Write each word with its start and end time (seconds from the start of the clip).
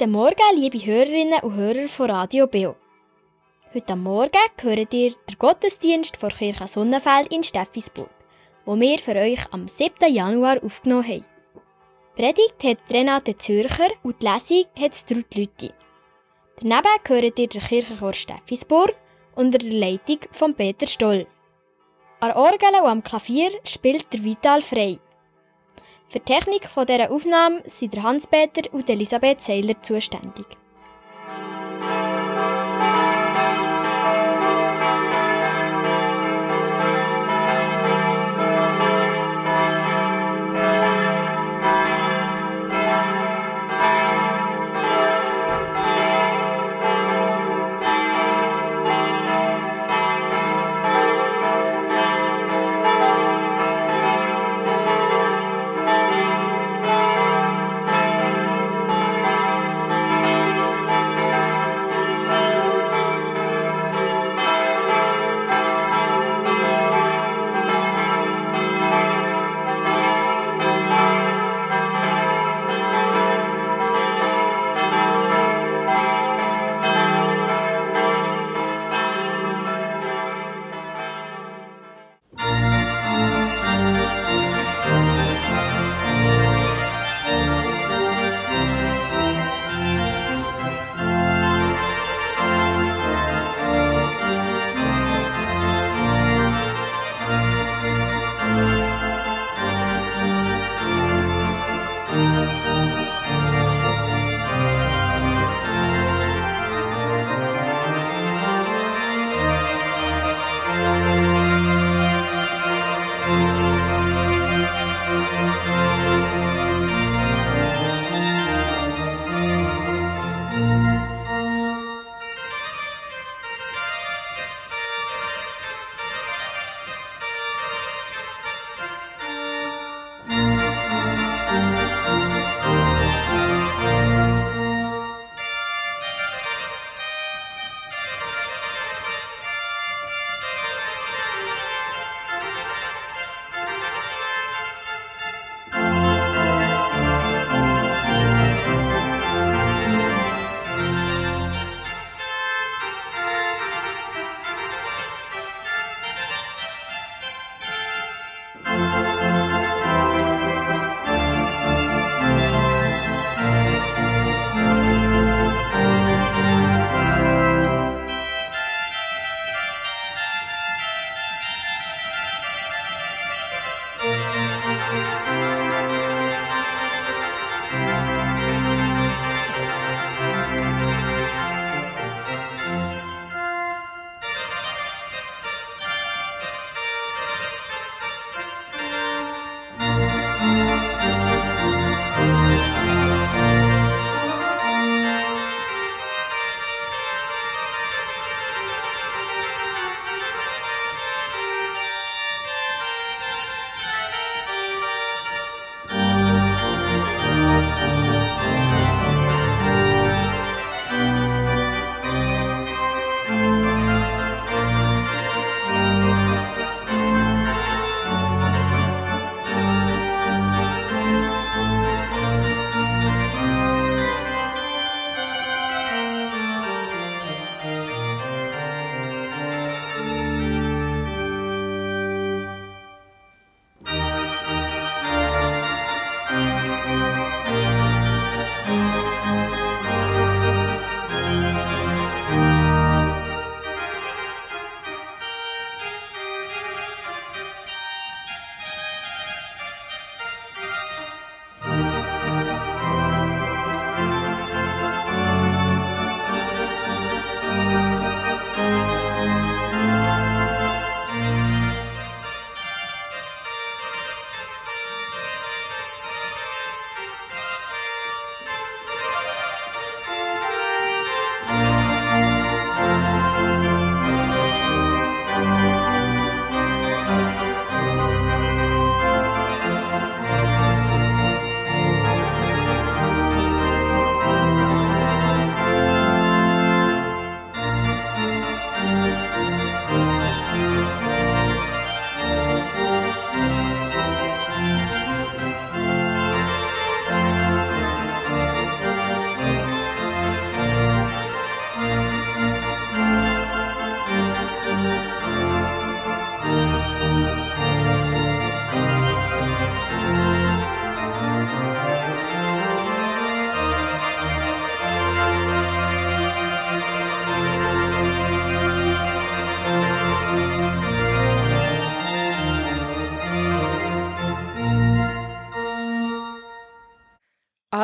Guten 0.00 0.12
Morgen, 0.12 0.56
liebe 0.56 0.78
Hörerinnen 0.78 1.40
und 1.42 1.56
Hörer 1.56 1.86
von 1.86 2.10
Radio 2.10 2.46
Beo. 2.46 2.74
Heute 3.74 3.96
Morgen 3.96 4.30
hört 4.62 4.94
ihr 4.94 5.10
den 5.10 5.38
Gottesdienst 5.38 6.16
vor 6.16 6.30
Kirche 6.30 6.66
Sonnenfeld 6.66 7.26
in 7.26 7.44
Steffisburg, 7.44 8.08
wo 8.64 8.80
wir 8.80 8.98
für 8.98 9.14
euch 9.14 9.40
am 9.50 9.68
7. 9.68 10.10
Januar 10.10 10.64
aufgenommen 10.64 11.06
haben. 11.06 11.24
Die 12.16 12.22
Predigt 12.22 12.64
hat 12.64 12.78
Renate 12.90 13.36
Zürcher 13.36 13.90
und 14.02 14.22
die 14.22 14.26
Lesung 14.26 14.64
hat 14.80 15.06
Trud 15.06 15.34
Lütti. 15.34 15.70
Daneben 16.60 16.88
hört 17.06 17.38
ihr 17.38 17.48
den 17.48 17.60
Kirchenchor 17.60 18.14
Steffisburg 18.14 18.96
unter 19.34 19.58
der 19.58 19.74
Leitung 19.74 20.20
von 20.32 20.54
Peter 20.54 20.86
Stoll. 20.86 21.26
An 22.20 22.32
Orgel 22.32 22.80
und 22.80 22.88
am 22.88 23.04
Klavier 23.04 23.50
spielt 23.64 24.10
der 24.14 24.24
Vital 24.24 24.62
Frey. 24.62 24.98
Für 26.10 26.18
die 26.18 26.24
Technik 26.24 26.62
dieser 26.74 27.12
Aufnahme 27.12 27.62
sind 27.66 28.02
Hans-Peter 28.02 28.62
und 28.74 28.90
Elisabeth 28.90 29.44
Seiler 29.44 29.80
zuständig. 29.80 30.59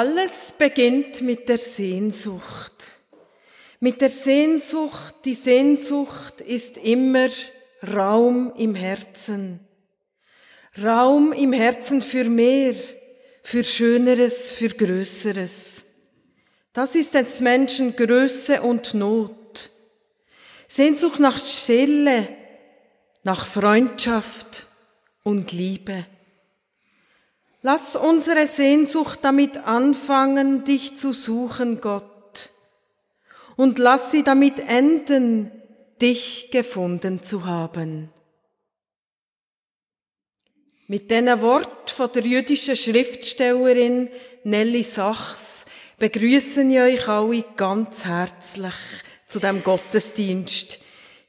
Alles 0.07 0.55
beginnt 0.57 1.21
mit 1.21 1.49
der 1.49 1.59
Sehnsucht. 1.59 2.73
Mit 3.81 4.01
der 4.01 4.09
Sehnsucht, 4.09 5.17
die 5.25 5.35
Sehnsucht 5.35 6.41
ist 6.41 6.77
immer 6.77 7.29
Raum 7.83 8.53
im 8.57 8.77
Herzen. 8.77 9.59
Raum 10.81 11.33
im 11.33 11.53
Herzen 11.53 12.03
für 12.03 12.23
mehr, 12.23 12.77
für 13.43 13.65
Schöneres, 13.65 14.53
für 14.53 14.69
Größeres. 14.69 15.85
Das 16.73 16.95
ist 16.95 17.13
des 17.15 17.41
Menschen 17.41 17.97
Größe 17.97 18.63
und 18.63 18.95
Not. 18.95 19.73
Sehnsucht 20.69 21.19
nach 21.19 21.39
Stille, 21.45 22.29
nach 23.25 23.45
Freundschaft 23.45 24.69
und 25.25 25.51
Liebe. 25.51 26.07
Lass 27.69 27.97
unsere 27.97 28.47
Sehnsucht 28.47 29.19
damit 29.23 29.57
anfangen, 29.57 30.63
dich 30.63 30.97
zu 30.97 31.13
suchen, 31.13 31.81
Gott. 31.81 32.51
Und 33.57 33.81
lass 33.81 34.13
sie 34.13 34.23
damit 34.23 34.61
enden, 34.61 35.51
dich 36.01 36.51
gefunden 36.53 37.25
zu 37.25 37.45
haben. 37.45 38.11
Mit 40.87 41.11
diesen 41.11 41.43
Wort 41.43 41.91
von 41.91 42.09
der 42.13 42.23
jüdischen 42.23 42.77
Schriftstellerin 42.77 44.11
Nelly 44.45 44.85
Sachs 44.85 45.65
begrüßen 45.99 46.71
ich 46.71 46.79
euch 46.79 47.09
alle 47.09 47.45
ganz 47.57 48.05
herzlich 48.05 48.77
zu 49.27 49.41
dem 49.41 49.65
Gottesdienst. 49.65 50.79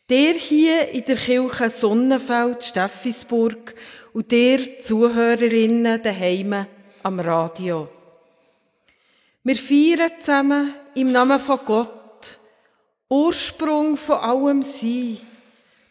Der 0.07 0.35
hier 0.35 0.89
in 0.89 1.03
der 1.03 1.17
Kirche 1.17 1.71
Sonnenfeld, 1.71 2.63
Steffisburg 2.63 3.73
und 4.17 4.31
der 4.31 4.79
Zuhörerinnen 4.79 6.01
daheim 6.01 6.65
am 7.03 7.19
Radio. 7.19 7.87
Wir 9.43 9.55
feiern 9.55 10.11
zusammen 10.19 10.73
im 10.95 11.11
Namen 11.11 11.39
von 11.39 11.59
Gott, 11.63 12.39
Ursprung 13.09 13.95
von 13.95 14.15
allem 14.15 14.63
Sein, 14.63 15.19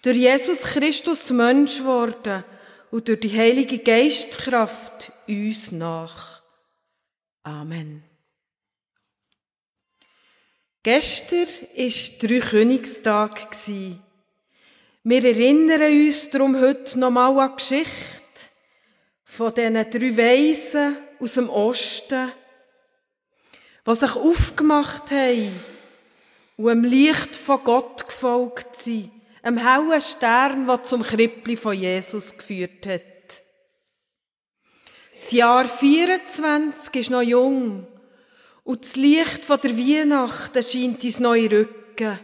durch 0.02 0.16
Jesus 0.16 0.62
Christus 0.62 1.30
Mensch 1.30 1.84
worden 1.84 2.42
und 2.90 3.06
durch 3.06 3.20
die 3.20 3.32
Heilige 3.32 3.78
Geistkraft 3.78 5.12
uns 5.28 5.70
nach. 5.70 6.42
Amen. 7.44 8.02
Gestern 10.82 11.46
war 11.46 12.28
Dreikönigstag. 12.28 13.54
Wir 15.08 15.24
erinnern 15.24 15.82
uns 15.82 16.30
darum 16.30 16.60
heute 16.60 16.98
nochmal 16.98 17.38
an 17.38 17.50
die 17.50 17.54
Geschichte 17.62 17.92
von 19.22 19.54
diesen 19.54 19.74
drei 19.74 20.16
Weisen 20.16 20.96
aus 21.20 21.34
dem 21.34 21.48
Osten, 21.48 22.32
die 23.86 23.94
sich 23.94 24.16
aufgemacht 24.16 25.12
haben 25.12 25.60
und 26.56 26.66
dem 26.66 26.82
Licht 26.82 27.36
von 27.36 27.62
Gott 27.62 28.04
gefolgt 28.04 28.74
sind 28.74 29.12
einem 29.44 29.58
hellen 29.58 30.00
Stern, 30.00 30.66
der 30.66 30.82
zum 30.82 31.04
Krippli 31.04 31.56
von 31.56 31.78
Jesus 31.78 32.36
geführt 32.36 32.84
hat. 32.84 33.02
Das 35.20 35.30
Jahr 35.30 35.68
24 35.68 36.96
ist 36.96 37.10
noch 37.10 37.22
jung 37.22 37.86
und 38.64 38.84
das 38.84 38.96
Licht 38.96 39.44
von 39.44 39.60
der 39.60 39.78
Weihnacht 39.78 40.56
erscheint 40.56 41.04
ins 41.04 41.20
neue 41.20 41.48
Rücken. 41.48 42.18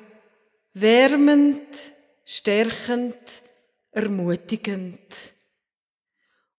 Wärmend, 0.75 1.92
stärkend, 2.25 3.43
ermutigend. 3.91 5.33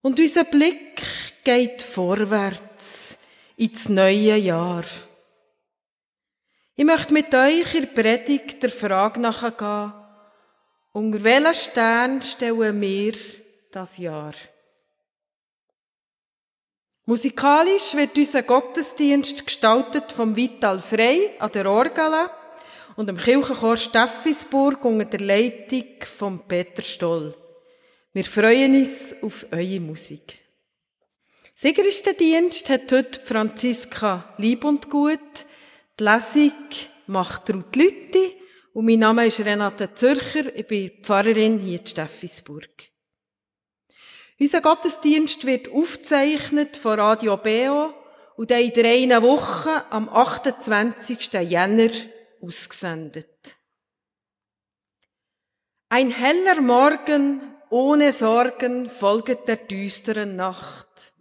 Und 0.02 0.20
unser 0.20 0.44
Blick 0.44 1.02
geht 1.44 1.82
vorwärts 1.82 3.18
ins 3.56 3.90
neue 3.90 4.36
Jahr. 4.36 4.84
Ich 6.76 6.86
möchte 6.86 7.14
mit 7.14 7.34
euch 7.34 7.76
in 7.76 7.82
der 7.82 8.02
Predigt 8.02 8.64
der 8.64 8.70
Frage 8.70 9.20
nachgehen, 9.20 9.94
unter 10.92 11.24
welchen 11.24 11.56
Stern 11.56 12.22
stellen 12.22 12.82
wir 12.82 13.14
das 13.72 13.98
Jahr? 13.98 14.34
Musikalisch 17.06 17.96
wird 17.96 18.18
unser 18.18 18.44
Gottesdienst 18.44 19.46
gestaltet 19.46 20.12
vom 20.12 20.36
Vital 20.36 20.80
Frey 20.80 21.32
an 21.40 21.52
der 21.52 21.70
Orgel 21.70 22.30
und 22.96 23.08
dem 23.08 23.18
Kirchenchor 23.18 23.78
Steffisburg 23.78 24.84
unter 24.86 25.06
der 25.06 25.20
Leitung 25.20 25.86
von 26.18 26.48
Peter 26.48 26.82
Stoll. 26.82 27.36
Wir 28.14 28.26
freuen 28.26 28.76
uns 28.76 29.16
auf 29.22 29.46
eure 29.52 29.80
Musik. 29.80 30.40
Dienst 31.64 32.70
hat 32.70 32.92
heute 32.92 33.20
Franziska 33.22 34.36
Lieb 34.38 34.64
und 34.66 34.90
Gut. 34.90 35.20
Die 36.00 36.04
Lesung 36.04 36.54
macht 37.08 37.50
Ruth 37.54 37.76
Lütti 37.76 38.36
und 38.74 38.86
mein 38.86 39.00
Name 39.00 39.28
ist 39.28 39.40
Renate 39.40 39.94
Zürcher, 39.94 40.56
ich 40.56 40.68
bin 40.68 40.92
Pfarrerin 41.02 41.60
hier 41.60 41.80
in 41.80 41.88
Steffisburg. 41.88 42.90
Unser 44.40 44.62
Gottesdienst 44.62 45.46
wird 45.46 45.72
aufgezeichnet 45.72 46.78
von 46.78 47.00
Radio 47.00 47.38
Beo 47.38 47.94
und 48.36 48.52
dann 48.52 48.62
in 48.62 48.74
drei 48.74 49.22
Wochen 49.22 49.84
am 49.90 50.10
28. 50.10 51.34
Jänner 51.34 51.92
ausgesendet. 52.44 53.58
Ein 55.90 56.10
heller 56.12 56.62
Morgen 56.62 57.42
ohne 57.70 58.12
Sorgen 58.12 58.90
folget 58.90 59.48
der 59.48 59.58
düsteren 59.58 60.36
Nacht. 60.36 61.14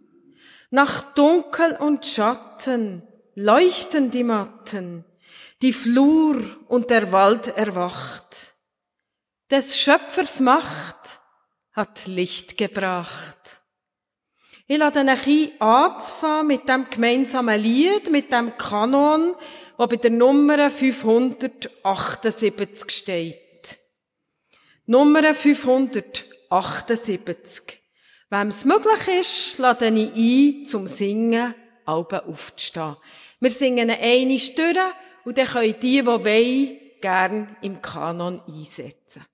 Nach 0.69 1.13
Dunkel 1.13 1.77
und 1.77 2.05
Schatten 2.05 3.07
leuchten 3.35 4.11
die 4.11 4.23
Matten 4.23 5.05
die 5.63 5.73
Flur 5.73 6.43
und 6.67 6.89
der 6.89 7.13
Wald 7.13 7.47
erwacht. 7.47 8.55
Des 9.49 9.77
Schöpfers 9.77 10.41
Macht 10.41 11.21
hat 11.71 12.05
Licht 12.05 12.57
gebracht. 12.57 13.61
Ich 14.67 14.77
lade 14.77 14.99
euch 14.99 15.27
ein, 15.27 15.61
anzufangen 15.61 16.47
mit 16.47 16.67
dem 16.67 16.89
gemeinsamen 16.89 17.61
Lied, 17.61 18.11
mit 18.11 18.31
dem 18.33 18.57
Kanon, 18.57 19.35
wo 19.77 19.87
bei 19.87 19.95
der 19.97 20.11
Nummer 20.11 20.69
578 20.69 22.91
steht. 22.91 23.79
Nummer 24.85 25.33
578. 25.33 27.81
Wem 28.29 28.47
es 28.47 28.63
möglich 28.65 29.07
ist, 29.19 29.57
lade 29.57 29.87
ich 29.87 30.11
ein, 30.15 30.65
zum 30.65 30.85
Singen 30.87 31.55
Alben 31.85 32.19
aufzustehen. 32.21 32.95
Wir 33.39 33.51
singen 33.51 33.91
eine 33.91 34.39
Stunde 34.39 34.79
und 35.25 35.37
dann 35.37 35.47
können 35.47 35.75
die, 35.79 36.01
die 36.01 36.05
wollen, 36.05 36.79
gern 37.01 37.57
im 37.61 37.81
Kanon 37.81 38.41
einsetzen. 38.47 39.25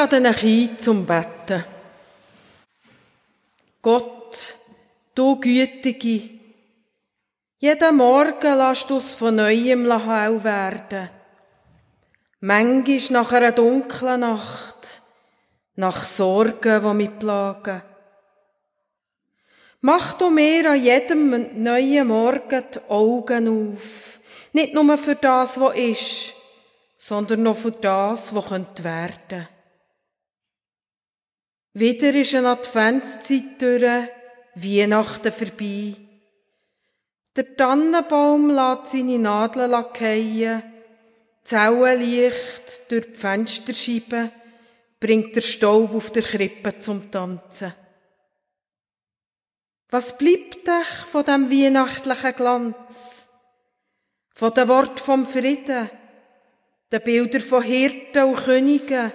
Lade 0.00 0.28
euch 0.28 0.44
ein 0.44 0.78
zum 0.78 1.04
Betten. 1.04 1.62
Gott, 3.82 4.56
du 5.14 5.38
Gütige, 5.38 6.30
jeden 7.58 7.96
Morgen 7.96 8.56
lässt 8.56 8.88
du 8.88 8.96
es 8.96 9.12
von 9.12 9.36
Neuem 9.36 9.84
hell 9.84 10.42
werden. 10.42 11.10
Manchmal 12.40 13.22
nach 13.22 13.32
einer 13.32 13.52
dunklen 13.52 14.20
Nacht, 14.20 15.02
nach 15.74 16.04
Sorgen, 16.04 16.82
die 16.82 16.94
mich 16.94 17.18
plagen. 17.18 17.82
Mach 19.82 20.14
du 20.14 20.30
mir 20.30 20.70
an 20.70 20.82
jedem 20.82 21.62
neuen 21.62 22.06
Morgen 22.06 22.64
die 22.74 22.80
Augen 22.88 23.74
auf. 23.76 24.20
Nicht 24.54 24.72
nur 24.72 24.96
für 24.96 25.16
das, 25.16 25.60
was 25.60 25.76
ist, 25.76 26.34
sondern 26.96 27.42
noch 27.42 27.56
für 27.56 27.72
das, 27.72 28.34
was 28.34 28.46
könnte 28.46 28.84
werden. 28.84 29.48
Wieder 31.72 32.12
ist 32.14 32.34
eine 32.34 32.48
Adventszeit 32.48 33.62
durch, 33.62 34.08
Weihnachten 34.56 35.32
vorbei. 35.32 35.94
Der 37.36 37.56
Tannenbaum 37.56 38.50
lässt 38.50 38.90
seine 38.90 39.18
Nadeln 39.20 39.70
fallen, 39.70 40.62
Zellenlicht 41.44 42.90
durch 42.90 43.06
die 43.12 43.14
Fensterscheiben, 43.14 44.32
bringt 44.98 45.36
der 45.36 45.40
Staub 45.40 45.94
auf 45.94 46.10
der 46.10 46.24
Krippe 46.24 46.78
zum 46.80 47.08
Tanzen. 47.10 47.72
Was 49.90 50.18
bleibt 50.18 50.68
euch 50.68 51.06
von 51.10 51.24
dem 51.24 51.50
weihnachtlichen 51.50 52.34
Glanz? 52.34 53.28
Von 54.34 54.52
den 54.54 54.68
Wort 54.68 54.98
vom 54.98 55.24
Frieden, 55.24 55.88
den 56.90 57.02
Bildern 57.02 57.40
von 57.40 57.62
Hirten 57.62 58.24
und 58.24 58.36
Königen, 58.36 59.12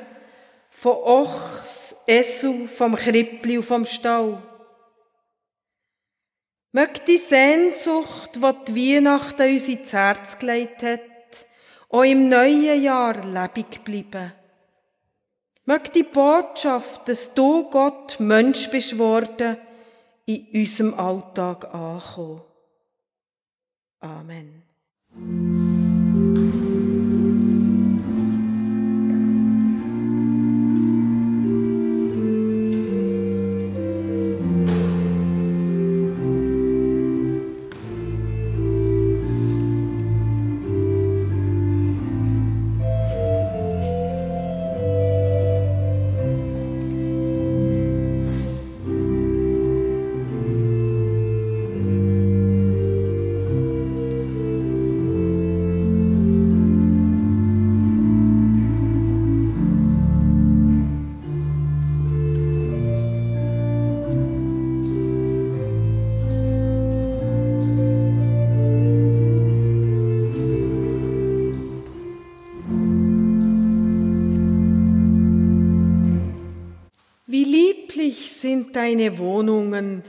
von 0.70 0.94
Ochs, 0.94 1.85
Esel, 2.08 2.68
vom 2.68 2.96
Krippli 2.96 3.58
und 3.58 3.64
vom 3.64 3.86
Stall? 3.86 4.42
Möge 6.72 7.00
die 7.08 7.18
Sehnsucht, 7.18 8.36
die 8.36 8.66
die 8.68 8.96
Weihnachten 8.96 9.50
uns 9.50 9.70
ins 9.70 9.94
Herz 9.94 10.38
gelegt 10.38 10.84
hat, 10.84 11.00
auch 11.90 12.04
im 12.04 12.28
neuen 12.28 12.84
Jahr 12.84 13.24
lebendig 13.24 13.84
bleiben. 13.84 14.34
Möge 15.64 15.90
die 15.90 16.04
Botschaft, 16.04 17.08
dass 17.08 17.34
du 17.34 17.70
Gott 17.70 18.20
Mensch 18.20 18.70
bist 18.70 18.98
worden, 18.98 19.58
in 20.26 20.48
unserem 20.54 20.94
Alltag 20.96 21.74
ankommen. 21.74 22.42
Amen. 24.00 24.64
Deine 78.76 79.18
Wohnungen. 79.18 80.04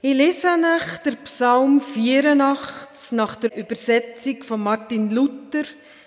Ich 0.00 0.14
lese 0.14 0.58
nach 0.58 0.98
der 0.98 1.12
Psalm 1.24 1.80
84 1.80 3.12
nach 3.12 3.36
der 3.36 3.56
Übersetzung 3.56 4.42
von 4.42 4.60
Martin 4.60 5.10
Luther 5.10 5.64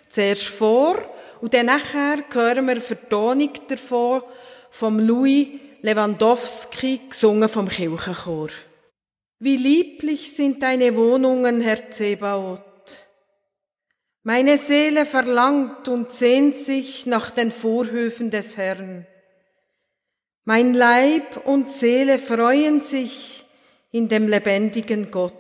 zuerst 0.10 0.48
vor 0.48 0.98
und 1.42 1.54
dann 1.54 1.68
nachher 1.68 2.24
hören 2.32 2.68
wir 2.68 2.82
Vertonung 2.82 3.52
davon 3.68 4.22
vom 4.70 5.00
Louis 5.00 5.48
Lewandowski, 5.82 7.02
gesungen 7.10 7.50
vom 7.50 7.68
Kirchenchor. 7.68 8.50
Wie 9.40 9.58
lieblich 9.58 10.36
sind 10.36 10.62
deine 10.62 10.96
Wohnungen, 10.96 11.62
Herr 11.62 11.90
Zebaoth. 11.90 12.62
Meine 14.24 14.60
Seele 14.60 15.06
verlangt 15.08 15.88
und 15.88 16.12
sehnt 16.12 16.56
sich 16.56 17.08
nach 17.08 17.32
den 17.32 17.52
Vorhöfen 17.52 18.30
des 18.30 18.56
Herrn. 18.56 19.08
Mein 20.44 20.74
Leib 20.74 21.46
und 21.46 21.70
Seele 21.70 22.18
freuen 22.18 22.82
sich 22.82 23.46
in 23.92 24.08
dem 24.08 24.28
lebendigen 24.28 25.12
Gott. 25.12 25.36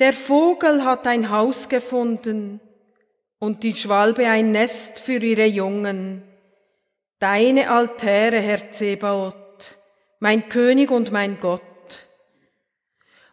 Der 0.00 0.12
Vogel 0.12 0.84
hat 0.84 1.06
ein 1.06 1.30
Haus 1.30 1.68
gefunden 1.68 2.60
und 3.38 3.62
die 3.62 3.76
Schwalbe 3.76 4.26
ein 4.26 4.50
Nest 4.50 4.98
für 4.98 5.18
ihre 5.22 5.46
Jungen. 5.46 6.22
Deine 7.20 7.70
Altäre, 7.70 8.40
Herr 8.40 8.72
Zebaoth, 8.72 9.78
mein 10.18 10.48
König 10.48 10.90
und 10.90 11.12
mein 11.12 11.38
Gott. 11.38 11.60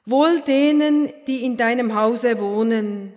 Wohl 0.06 0.42
denen, 0.42 1.12
die 1.26 1.44
in 1.44 1.58
deinem 1.58 1.96
Hause 1.96 2.40
wohnen, 2.40 3.14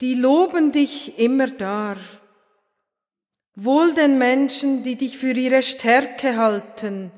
die 0.00 0.14
loben 0.14 0.72
dich 0.72 1.18
immer 1.18 1.48
dar. 1.48 1.96
Wohl 3.62 3.92
den 3.92 4.16
Menschen, 4.16 4.82
die 4.82 4.96
dich 4.96 5.18
für 5.18 5.32
ihre 5.32 5.62
Stärke 5.62 6.38
halten 6.38 7.12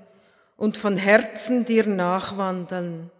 und 0.56 0.76
von 0.76 0.96
Herzen 0.96 1.64
dir 1.64 1.86
nachwandeln. 1.86 3.12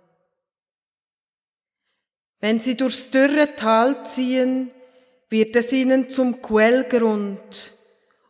Wenn 2.41 2.59
sie 2.59 2.77
durchs 2.77 3.11
dürre 3.11 3.55
Tal 3.55 4.05
ziehen, 4.05 4.73
wird 5.29 5.55
es 5.55 5.73
ihnen 5.73 6.11
zum 6.11 6.43
Quellgrund 6.43 7.75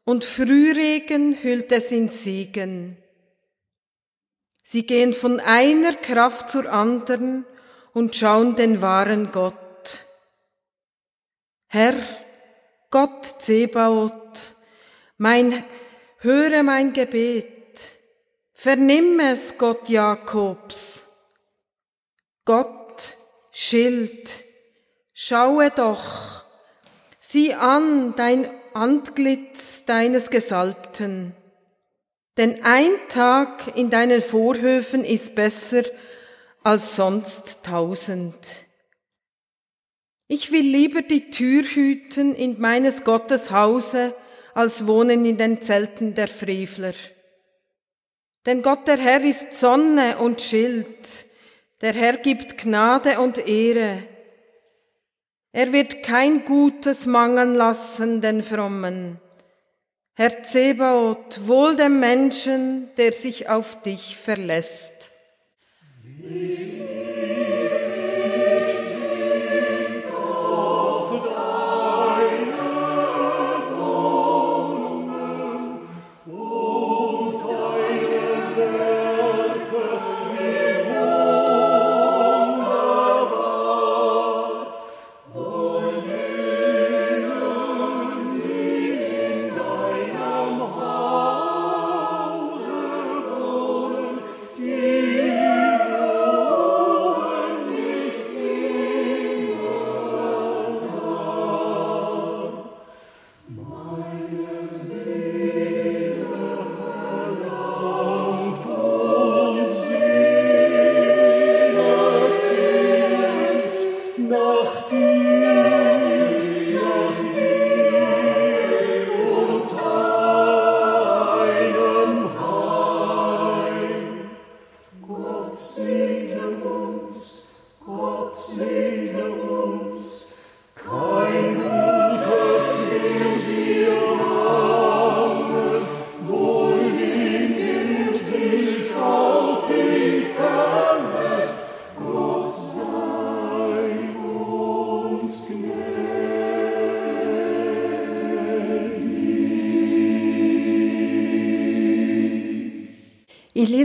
und 0.05 0.27
Frühregen 0.27 1.43
hüllt 1.43 1.73
es 1.73 1.91
in 1.91 2.11
Segen. 2.11 2.99
Sie 4.63 4.85
gehen 4.85 5.15
von 5.15 5.41
einer 5.41 5.95
Kraft 5.95 6.51
zur 6.51 6.71
anderen 6.71 7.47
und 7.95 8.15
schauen 8.15 8.57
den 8.57 8.83
wahren 8.83 9.33
Gott. 9.33 10.05
Herr, 11.69 11.95
Gott 12.91 13.25
Zebaoth, 13.25 14.55
mein, 15.23 15.65
höre 16.19 16.65
mein 16.65 16.93
Gebet, 16.93 17.79
vernimm 18.55 19.21
es, 19.21 19.57
Gott 19.57 19.89
Jakobs. 19.89 21.07
Gott, 22.45 23.17
Schild, 23.53 24.43
schaue 25.15 25.71
doch, 25.71 26.45
sieh 27.21 27.55
an 27.55 28.17
dein 28.17 28.51
Antlitz 28.75 29.85
deines 29.85 30.29
Gesalbten. 30.29 31.37
Denn 32.37 32.65
ein 32.65 32.91
Tag 33.09 33.77
in 33.77 33.91
deinen 33.91 34.23
Vorhöfen 34.23 35.05
ist 35.05 35.37
besser 35.37 35.85
als 36.65 36.97
sonst 36.97 37.65
tausend. 37.65 38.67
Ich 40.27 40.51
will 40.51 40.67
lieber 40.67 41.03
die 41.03 41.31
Tür 41.31 41.63
hüten 41.63 42.35
in 42.35 42.61
meines 42.61 43.05
Gottes 43.05 43.53
Hause, 43.53 44.17
als 44.55 44.87
wohnen 44.87 45.25
in 45.25 45.37
den 45.37 45.61
Zelten 45.61 46.15
der 46.15 46.29
Frevler. 46.29 46.95
Denn 48.47 48.63
Gott 48.63 48.89
der 48.89 48.99
Herr 48.99 49.23
ist 49.23 49.53
Sonne 49.53 50.19
und 50.19 50.41
Schild, 50.41 51.27
der 51.81 51.93
Herr 51.95 52.17
gibt 52.17 52.59
Gnade 52.59 53.21
und 53.21 53.47
Ehre. 53.47 54.05
Er 55.53 55.73
wird 55.73 56.03
kein 56.03 56.45
Gutes 56.45 57.07
mangeln 57.07 57.55
lassen 57.55 58.21
den 58.21 58.43
Frommen. 58.43 59.21
Herr 60.15 60.43
Zebaoth, 60.43 61.47
wohl 61.47 61.77
dem 61.77 62.01
Menschen, 62.01 62.91
der 62.97 63.13
sich 63.13 63.49
auf 63.49 63.81
dich 63.83 64.17
verlässt. 64.17 65.11
Ich 66.05 67.22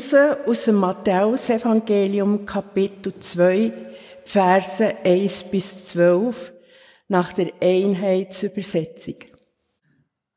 lese 0.07 0.37
aus 0.45 0.65
dem 0.65 0.75
Matthäusevangelium 0.75 2.45
Kapitel 2.45 3.13
2, 3.19 3.73
Verse 4.23 4.95
1 5.03 5.43
bis 5.45 5.87
12 5.87 6.53
nach 7.09 7.33
der 7.33 7.51
Einheitsübersetzung. 7.59 9.15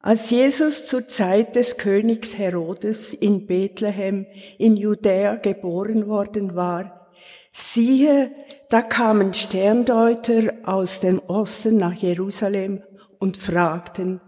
Als 0.00 0.30
Jesus 0.30 0.86
zur 0.86 1.06
Zeit 1.06 1.54
des 1.54 1.76
Königs 1.76 2.36
Herodes 2.36 3.12
in 3.12 3.46
Bethlehem 3.46 4.26
in 4.58 4.76
Judäa 4.76 5.36
geboren 5.36 6.08
worden 6.08 6.56
war, 6.56 7.08
siehe, 7.52 8.32
da 8.70 8.82
kamen 8.82 9.34
Sterndeuter 9.34 10.52
aus 10.64 11.00
dem 11.00 11.20
Osten 11.20 11.76
nach 11.76 11.94
Jerusalem 11.94 12.82
und 13.18 13.36
fragten, 13.36 14.20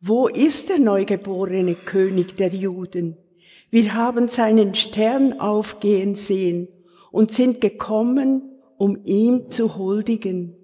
wo 0.00 0.26
ist 0.26 0.68
der 0.68 0.80
neugeborene 0.80 1.76
König 1.76 2.36
der 2.36 2.48
Juden? 2.48 3.18
Wir 3.74 3.94
haben 3.94 4.28
seinen 4.28 4.76
Stern 4.76 5.40
aufgehen 5.40 6.14
sehen 6.14 6.68
und 7.10 7.32
sind 7.32 7.60
gekommen, 7.60 8.60
um 8.76 9.00
ihm 9.02 9.50
zu 9.50 9.76
huldigen. 9.76 10.54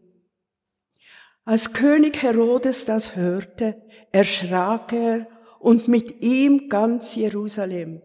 Als 1.45 1.73
König 1.73 2.23
Herodes 2.23 2.85
das 2.85 3.17
hörte, 3.17 3.83
erschrak 4.13 4.93
er 4.93 5.27
und 5.59 5.89
mit 5.89 6.23
ihm 6.23 6.69
ganz 6.69 7.17
Jerusalem. 7.17 8.01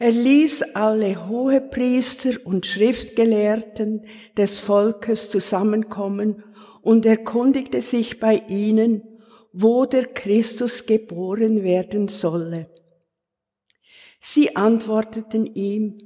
Er 0.00 0.10
ließ 0.10 0.74
alle 0.74 1.28
Hohepriester 1.28 2.44
und 2.44 2.66
Schriftgelehrten 2.66 4.04
des 4.36 4.58
Volkes 4.58 5.28
zusammenkommen 5.28 6.42
und 6.80 7.06
erkundigte 7.06 7.82
sich 7.82 8.18
bei 8.18 8.42
ihnen, 8.48 9.04
wo 9.52 9.84
der 9.84 10.06
Christus 10.06 10.86
geboren 10.86 11.62
werden 11.62 12.08
solle. 12.08 12.66
Sie 14.24 14.54
antworteten 14.54 15.46
ihm, 15.46 15.98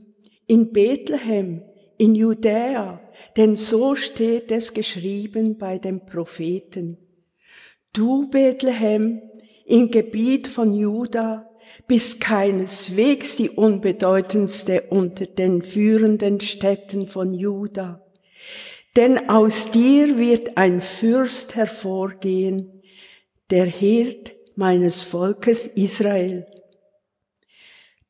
in 0.46 0.72
Bethlehem, 0.72 1.62
in 1.98 2.14
Judäa, 2.14 3.00
denn 3.36 3.56
so 3.56 3.94
steht 3.94 4.50
es 4.50 4.72
geschrieben 4.72 5.58
bei 5.58 5.78
den 5.78 6.06
Propheten. 6.06 6.96
Du, 7.92 8.28
Bethlehem, 8.30 9.20
im 9.66 9.90
Gebiet 9.90 10.48
von 10.48 10.72
Juda, 10.72 11.50
bist 11.86 12.20
keineswegs 12.20 13.36
die 13.36 13.50
unbedeutendste 13.50 14.84
unter 14.88 15.26
den 15.26 15.60
führenden 15.60 16.40
Städten 16.40 17.06
von 17.06 17.34
Juda. 17.34 18.02
Denn 18.96 19.28
aus 19.28 19.70
dir 19.70 20.16
wird 20.16 20.56
ein 20.56 20.80
Fürst 20.80 21.54
hervorgehen, 21.54 22.82
der 23.50 23.66
Hirt 23.66 24.32
meines 24.54 25.02
Volkes 25.02 25.66
Israel. 25.66 26.46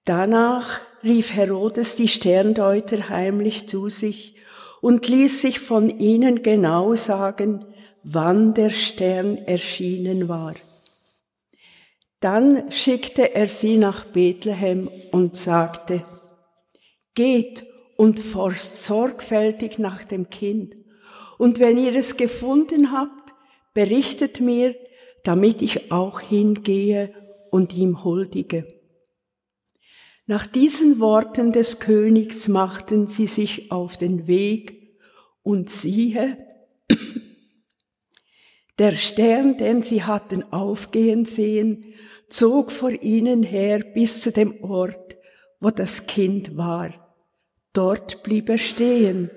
Danach 0.07 0.81
rief 1.03 1.35
Herodes 1.35 1.97
die 1.97 2.07
Sterndeuter 2.07 3.09
heimlich 3.09 3.69
zu 3.69 3.88
sich 3.88 4.37
und 4.81 5.09
ließ 5.09 5.40
sich 5.40 5.59
von 5.59 5.90
ihnen 5.99 6.45
genau 6.45 6.95
sagen, 6.95 7.64
wann 8.05 8.55
der 8.55 8.71
Stern 8.71 9.37
erschienen 9.37 10.29
war. 10.29 10.55
Dann 12.21 12.71
schickte 12.71 13.35
er 13.35 13.49
sie 13.49 13.79
nach 13.79 14.05
Bethlehem 14.05 14.88
und 15.11 15.37
sagte, 15.37 16.05
Geht 17.14 17.66
und 17.97 18.21
forscht 18.21 18.77
sorgfältig 18.77 19.81
nach 19.81 20.05
dem 20.05 20.31
Kind, 20.31 20.77
und 21.37 21.59
wenn 21.59 21.79
ihr 21.79 21.97
es 21.97 22.16
gefunden 22.16 22.92
habt, 22.92 23.35
berichtet 23.75 24.40
mir, 24.40 24.77
damit 25.25 25.62
ich 25.62 25.90
auch 25.90 26.21
hingehe 26.21 27.12
und 27.51 27.75
ihm 27.75 28.05
huldige. 28.05 28.75
Nach 30.28 30.44
diesen 30.44 30.98
Worten 30.98 31.52
des 31.52 31.78
Königs 31.78 32.48
machten 32.48 33.06
sie 33.06 33.28
sich 33.28 33.70
auf 33.70 33.96
den 33.96 34.26
Weg 34.26 34.98
und 35.44 35.70
siehe, 35.70 36.36
der 38.80 38.96
Stern, 38.96 39.56
den 39.56 39.84
sie 39.84 40.02
hatten 40.02 40.42
aufgehen 40.52 41.26
sehen, 41.26 41.94
zog 42.28 42.72
vor 42.72 42.90
ihnen 42.90 43.44
her 43.44 43.78
bis 43.78 44.20
zu 44.20 44.32
dem 44.32 44.64
Ort, 44.64 45.16
wo 45.60 45.70
das 45.70 46.08
Kind 46.08 46.56
war. 46.56 46.90
Dort 47.72 48.24
blieb 48.24 48.48
er 48.48 48.58
stehen. 48.58 49.30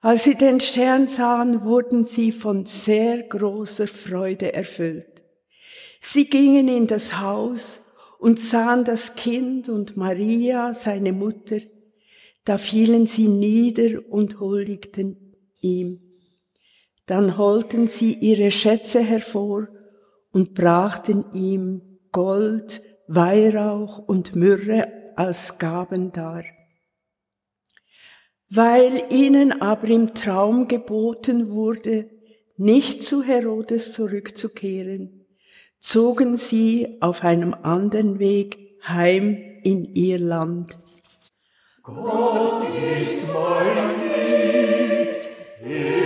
Als 0.00 0.24
sie 0.24 0.34
den 0.34 0.60
Stern 0.60 1.08
sahen, 1.08 1.62
wurden 1.62 2.06
sie 2.06 2.32
von 2.32 2.64
sehr 2.64 3.22
großer 3.24 3.86
Freude 3.86 4.54
erfüllt. 4.54 5.24
Sie 6.00 6.30
gingen 6.30 6.68
in 6.68 6.86
das 6.86 7.18
Haus 7.20 7.80
und 8.18 8.40
sahen 8.40 8.84
das 8.84 9.14
Kind 9.14 9.68
und 9.68 9.96
Maria, 9.96 10.74
seine 10.74 11.12
Mutter, 11.12 11.60
da 12.44 12.58
fielen 12.58 13.06
sie 13.06 13.28
nieder 13.28 14.00
und 14.10 14.40
huldigten 14.40 15.36
ihm. 15.60 16.00
Dann 17.06 17.38
holten 17.38 17.88
sie 17.88 18.14
ihre 18.14 18.50
Schätze 18.50 19.00
hervor 19.00 19.68
und 20.32 20.54
brachten 20.54 21.24
ihm 21.32 21.82
Gold, 22.12 22.82
Weihrauch 23.06 23.98
und 23.98 24.34
Myrrhe 24.36 25.12
als 25.16 25.58
Gaben 25.58 26.12
dar. 26.12 26.44
Weil 28.50 29.06
ihnen 29.10 29.60
aber 29.60 29.88
im 29.88 30.14
Traum 30.14 30.68
geboten 30.68 31.50
wurde, 31.50 32.10
nicht 32.56 33.02
zu 33.02 33.22
Herodes 33.22 33.92
zurückzukehren, 33.92 35.17
zogen 35.80 36.36
sie 36.36 36.98
auf 37.00 37.22
einem 37.24 37.54
anderen 37.54 38.18
Weg 38.18 38.78
heim 38.86 39.36
in 39.62 39.94
ihr 39.94 40.18
Land. 40.18 40.76
Gott 41.82 42.64
ist 42.92 43.22
mein 43.32 44.00
Lied, 44.02 45.97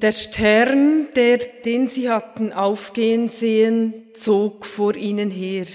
Der 0.00 0.12
Stern, 0.12 1.08
der, 1.16 1.38
den 1.38 1.88
sie 1.88 2.08
hatten 2.08 2.52
aufgehen 2.52 3.28
sehen, 3.28 4.12
zog 4.14 4.64
vor 4.64 4.94
ihnen 4.94 5.28
her. 5.28 5.66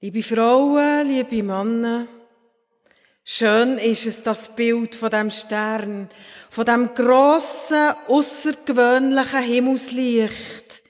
Liebe 0.00 0.24
Frauen, 0.24 1.06
liebe 1.06 1.44
Männer, 1.44 2.08
schön 3.22 3.78
ist 3.78 4.06
es, 4.06 4.22
das 4.22 4.56
Bild 4.56 4.96
von 4.96 5.10
dem 5.10 5.30
Stern, 5.30 6.10
von 6.50 6.64
dem 6.64 6.92
grossen, 6.92 7.94
außergewöhnlichen 8.08 9.44
Himmelslicht, 9.44 10.82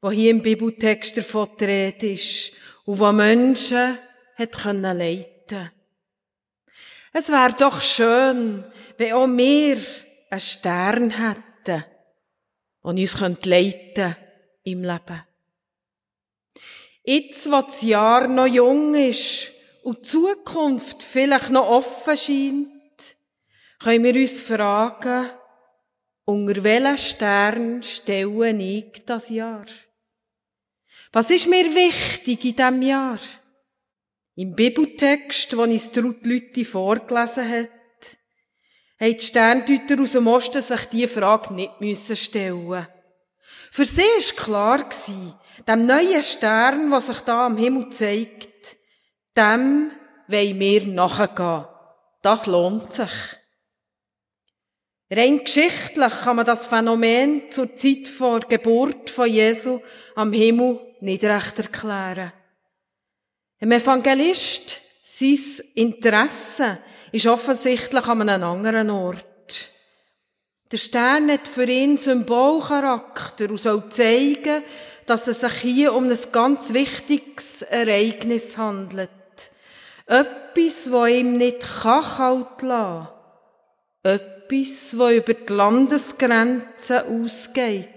wo 0.00 0.12
hier 0.12 0.30
im 0.30 0.42
Bibeltext 0.42 1.16
davon 1.16 1.48
die 1.58 2.12
ist 2.14 2.52
und 2.84 3.00
wo 3.00 3.10
Menschen 3.10 3.98
hat 4.36 4.52
können 4.56 4.96
leiten. 4.96 5.72
Es 7.12 7.28
wäre 7.28 7.54
doch 7.58 7.80
schön, 7.80 8.62
wenn 8.98 9.12
auch 9.14 9.26
wir 9.26 9.78
einen 10.30 10.40
Stern 10.40 11.10
hätten, 11.10 11.42
der 11.64 11.84
uns 12.82 13.20
leiten 13.44 14.16
im 14.64 14.82
Leben. 14.82 15.22
Jetzt, 17.04 17.50
wo 17.50 17.62
das 17.62 17.82
Jahr 17.82 18.28
noch 18.28 18.46
jung 18.46 18.94
ist 18.94 19.50
und 19.82 19.98
die 19.98 20.02
Zukunft 20.02 21.02
vielleicht 21.02 21.50
noch 21.50 21.66
offen 21.66 22.16
scheint, 22.16 23.16
können 23.78 24.04
wir 24.04 24.14
uns 24.14 24.40
fragen, 24.40 25.30
unter 26.24 26.62
welchen 26.62 26.98
Stern 26.98 27.82
stelle 27.82 28.50
ich 28.62 29.04
das 29.06 29.30
Jahr? 29.30 29.64
Was 31.12 31.30
ist 31.30 31.48
mir 31.48 31.64
wichtig 31.74 32.44
in 32.44 32.56
diesem 32.56 32.82
Jahr? 32.82 33.18
Im 34.34 34.54
Bibeltext, 34.54 35.52
den 35.52 35.58
uns 35.58 35.90
Ruth 35.96 36.26
Lütti 36.26 36.64
vorgelesen 36.64 37.48
hat, 37.48 37.70
haben 39.00 39.16
die 39.16 39.20
Sterndeuter 39.20 40.00
aus 40.02 40.12
dem 40.12 40.26
Osten 40.26 40.60
sich 40.60 40.84
diese 40.86 41.08
Frage 41.08 41.54
nicht 41.54 42.18
stellen 42.18 42.86
Für 43.70 43.84
sie 43.84 44.02
war 44.02 44.44
klar, 44.44 44.88
dem 45.66 45.86
neuen 45.86 46.22
Stern, 46.22 46.90
der 46.90 47.00
sich 47.00 47.20
da 47.20 47.46
am 47.46 47.56
Himmel 47.56 47.90
zeigt, 47.90 48.76
dem 49.36 49.92
wollen 50.26 50.60
wir 50.60 50.86
nachgehen. 50.86 51.66
Das 52.22 52.46
lohnt 52.46 52.92
sich. 52.92 53.10
Rein 55.10 55.42
geschichtlich 55.42 56.12
kann 56.22 56.36
man 56.36 56.44
das 56.44 56.66
Phänomen 56.66 57.50
zur 57.50 57.74
Zeit 57.76 58.08
vor 58.08 58.40
Geburt 58.40 59.08
von 59.08 59.30
Jesu 59.30 59.80
am 60.14 60.32
Himmel 60.32 60.80
nicht 61.00 61.24
recht 61.24 61.58
erklären. 61.58 62.32
Ein 63.60 63.72
Evangelist, 63.72 64.82
sein 65.18 65.66
Interesse 65.74 66.78
ist 67.10 67.26
offensichtlich 67.26 68.04
an 68.06 68.22
einem 68.22 68.44
anderen 68.44 68.90
Ort. 68.90 69.24
Der 70.70 70.76
Stern 70.76 71.30
hat 71.30 71.48
für 71.48 71.64
ihn 71.64 71.96
Symbolcharakter 71.96 73.48
und 73.48 73.58
soll 73.58 73.88
zeigen, 73.88 74.62
dass 75.06 75.26
es 75.26 75.40
sich 75.40 75.54
hier 75.54 75.94
um 75.94 76.04
ein 76.04 76.18
ganz 76.30 76.74
wichtiges 76.74 77.62
Ereignis 77.62 78.58
handelt. 78.58 79.10
Etwas, 80.06 80.92
wo 80.92 81.06
ihm 81.06 81.36
nicht 81.36 81.66
kalt 81.82 82.62
lassen 82.62 83.08
Etwas, 84.02 84.98
wo 84.98 85.08
über 85.08 85.34
die 85.34 85.52
Landesgrenzen 85.52 87.24
ausgeht. 87.24 87.88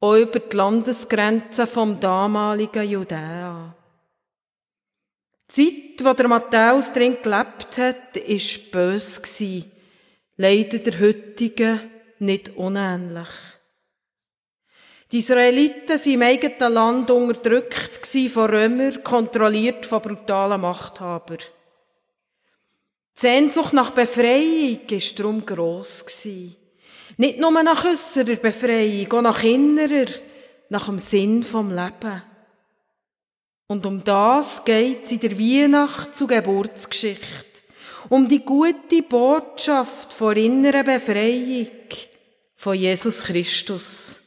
Auch 0.00 0.14
über 0.14 0.38
die 0.38 0.56
Landesgrenzen 0.56 1.66
vom 1.66 2.00
damaligen 2.00 2.88
Judäa. 2.88 3.76
Die 5.56 5.96
Zeit, 5.96 6.06
wo 6.06 6.12
der 6.12 6.28
Matthäus 6.28 6.92
drin 6.92 7.18
gelebt 7.22 7.78
hat, 7.78 8.14
war 8.14 8.70
böse. 8.72 9.64
Leider 10.36 10.78
der 10.78 11.00
heutigen 11.00 11.80
nicht 12.20 12.56
unähnlich. 12.56 13.28
Die 15.10 15.18
Israeliten 15.18 15.88
waren 15.88 16.12
im 16.12 16.22
eigenen 16.22 16.72
Land 16.72 17.10
unterdrückt 17.10 18.06
von 18.06 18.50
Römern, 18.50 19.02
kontrolliert 19.02 19.86
von 19.86 20.02
brutalen 20.02 20.60
Machthabern. 20.60 21.38
Die 23.16 23.20
Sehnsucht 23.20 23.72
nach 23.72 23.90
Befreiung 23.90 24.78
war 24.88 25.14
darum 25.16 25.44
gross. 25.44 26.04
Nicht 27.16 27.38
nur 27.40 27.62
nach 27.62 27.84
äußerer 27.84 28.36
Befreiung, 28.36 29.12
auch 29.12 29.22
nach 29.22 29.42
innerer, 29.42 30.10
nach 30.68 30.86
dem 30.86 30.98
Sinn 31.00 31.42
vom 31.42 31.70
Leben. 31.70 32.22
Und 33.70 33.86
um 33.86 34.02
das 34.02 34.64
geht 34.64 35.04
es 35.04 35.12
in 35.12 35.20
der 35.20 35.38
Weihnacht 35.38 36.12
zur 36.16 36.26
Geburtsgeschichte. 36.26 37.60
Um 38.08 38.26
die 38.26 38.44
gute 38.44 39.00
Botschaft 39.00 40.12
vor 40.12 40.32
innerer 40.36 40.82
Befreiung 40.82 41.68
von 42.56 42.74
Jesus 42.74 43.22
Christus. 43.22 44.22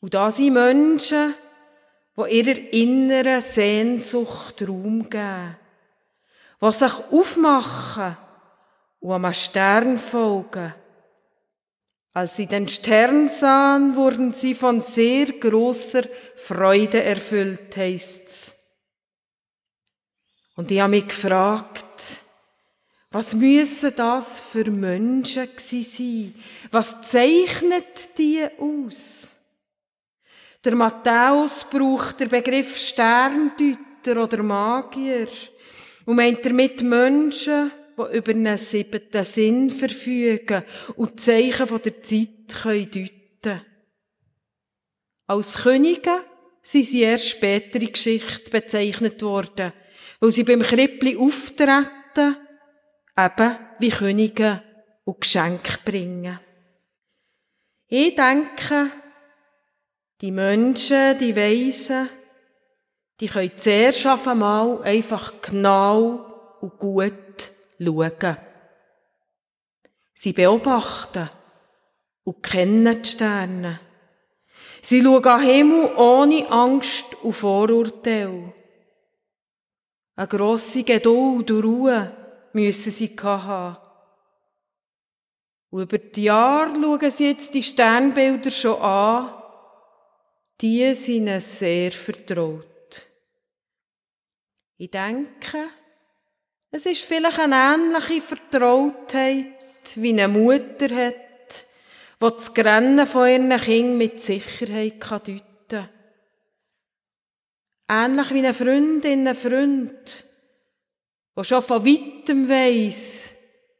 Und 0.00 0.12
da 0.12 0.30
sind 0.30 0.52
Menschen, 0.52 1.32
die 2.14 2.40
ihrer 2.40 2.72
inneren 2.74 3.40
Sehnsucht 3.40 4.68
Raum 4.68 5.08
geben, 5.08 5.56
die 6.60 6.72
sich 6.72 6.92
aufmachen 7.10 8.18
und 9.00 9.12
am 9.12 9.32
Stern 9.32 9.96
folgen. 9.96 10.74
Als 12.14 12.36
sie 12.36 12.46
den 12.46 12.68
Stern 12.68 13.28
sahen, 13.28 13.96
wurden 13.96 14.32
sie 14.32 14.54
von 14.54 14.82
sehr 14.82 15.26
großer 15.26 16.02
Freude 16.36 17.02
erfüllt, 17.02 17.74
heißt's. 17.74 18.54
Und 20.54 20.70
ich 20.70 20.80
habe 20.80 20.90
mich 20.90 21.08
gefragt, 21.08 22.22
was 23.10 23.34
müssen 23.34 23.92
das 23.96 24.40
für 24.40 24.70
Menschen 24.70 25.48
sein? 25.58 26.34
Was 26.70 27.00
zeichnet 27.00 28.16
die 28.18 28.46
aus? 28.58 29.34
Der 30.64 30.74
Matthäus 30.76 31.64
braucht 31.64 32.20
den 32.20 32.28
Begriff 32.28 32.76
Sterndeuter 32.76 34.22
oder 34.22 34.42
Magier 34.42 35.28
und 36.04 36.16
meint 36.16 36.44
damit 36.44 36.82
Menschen, 36.82 37.72
die 38.10 38.16
über 38.16 38.32
einen 38.32 38.56
siebten 38.56 39.24
Sinn 39.24 39.70
verfügen 39.70 40.62
und 40.96 41.12
die 41.12 41.16
Zeichen 41.16 41.66
von 41.66 41.82
der 41.82 42.02
Zeit 42.02 42.48
können 42.62 42.90
deuten 42.90 43.62
Als 45.26 45.54
Könige 45.54 46.24
sind 46.62 46.86
sie 46.86 47.02
erst 47.02 47.28
später 47.28 47.80
in 47.80 47.92
Geschichte 47.92 48.50
bezeichnet 48.50 49.22
worden, 49.22 49.72
weil 50.20 50.30
sie 50.30 50.44
beim 50.44 50.62
Krippli 50.62 51.16
auftreten, 51.16 52.36
eben 53.18 53.58
wie 53.78 53.90
Könige 53.90 54.62
und 55.04 55.20
Geschenke 55.20 55.78
bringen. 55.84 56.38
Ich 57.88 58.14
denke, 58.14 58.90
die 60.20 60.30
Menschen, 60.30 61.18
die 61.18 61.34
Weisen, 61.34 62.08
die 63.20 63.26
können 63.26 63.52
zuerst 63.56 64.06
einmal 64.06 64.82
einfach 64.82 65.34
genau 65.42 66.56
und 66.60 66.78
gut 66.78 67.51
schauen. 67.78 68.36
Sie 70.14 70.32
beobachten 70.32 71.30
und 72.24 72.42
kennen 72.42 73.02
die 73.02 73.08
Sterne. 73.08 73.80
Sie 74.82 75.02
schauen 75.02 75.26
am 75.26 75.40
Himmel 75.40 75.96
ohne 75.96 76.50
Angst 76.50 77.14
und 77.22 77.32
Vorurteil. 77.32 78.52
Eine 80.14 80.28
grosse 80.28 80.84
Geduld 80.84 81.50
und 81.50 81.64
Ruhe 81.64 82.16
müssen 82.52 82.92
sie 82.92 83.16
haben. 83.16 83.76
Und 85.70 85.82
über 85.82 85.98
die 85.98 86.24
Jahre 86.24 86.74
schauen 86.74 87.10
sie 87.10 87.28
jetzt 87.30 87.54
die 87.54 87.62
Sternbilder 87.62 88.50
schon 88.50 88.80
an 88.80 89.42
die 90.62 90.94
sind 90.94 91.14
ihnen 91.14 91.40
sehr 91.40 91.90
vertraut. 91.90 93.10
Ich 94.76 94.90
denke, 94.90 95.68
es 96.74 96.86
ist 96.86 97.04
vielleicht 97.04 97.38
eine 97.38 97.54
ähnliche 97.54 98.22
Vertrautheit, 98.22 99.46
wie 99.96 100.08
eine 100.08 100.26
Mutter 100.26 100.88
hat, 100.88 101.66
die 102.20 102.30
das 102.30 102.54
Grennen 102.54 103.06
von 103.06 103.28
ihren 103.28 103.60
Kindern 103.60 103.98
mit 103.98 104.20
Sicherheit 104.20 104.94
deuten 105.10 105.42
kann. 105.68 105.88
Ähnlich 107.90 108.30
wie 108.30 108.38
eine 108.38 108.54
Freundin, 108.54 109.28
ein 109.28 109.34
Freund, 109.34 110.26
der 111.36 111.44
schon 111.44 111.62
von 111.62 111.84
weitem 111.84 112.48
weiss, 112.48 113.34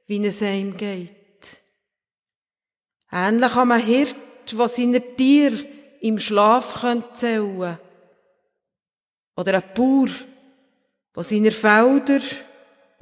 wie 0.07 0.27
es 0.27 0.43
ihm 0.43 0.77
geht. 0.77 1.13
Ähnlich 3.11 3.53
an 3.53 3.73
einem 3.73 3.87
Hirt, 3.87 4.17
der 4.53 4.69
seine 4.69 5.17
Tiere 5.17 5.65
im 6.01 6.19
Schlaf 6.19 6.85
zählen 7.15 7.59
können. 7.59 7.79
Oder 9.35 9.55
ein 9.55 9.75
Bauer, 9.75 10.11
der 11.17 11.23
seine 11.23 11.53
Felder 11.53 12.21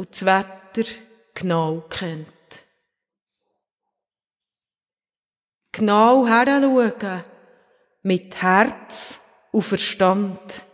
und 0.01 0.13
das 0.13 0.25
Wetter 0.25 0.91
genau 1.35 1.83
kennt. 1.91 2.27
Genau 5.73 6.27
heranschauen, 6.27 7.23
mit 8.03 8.41
Herz 8.41 9.21
und 9.53 9.61
Verstand. 9.61 10.65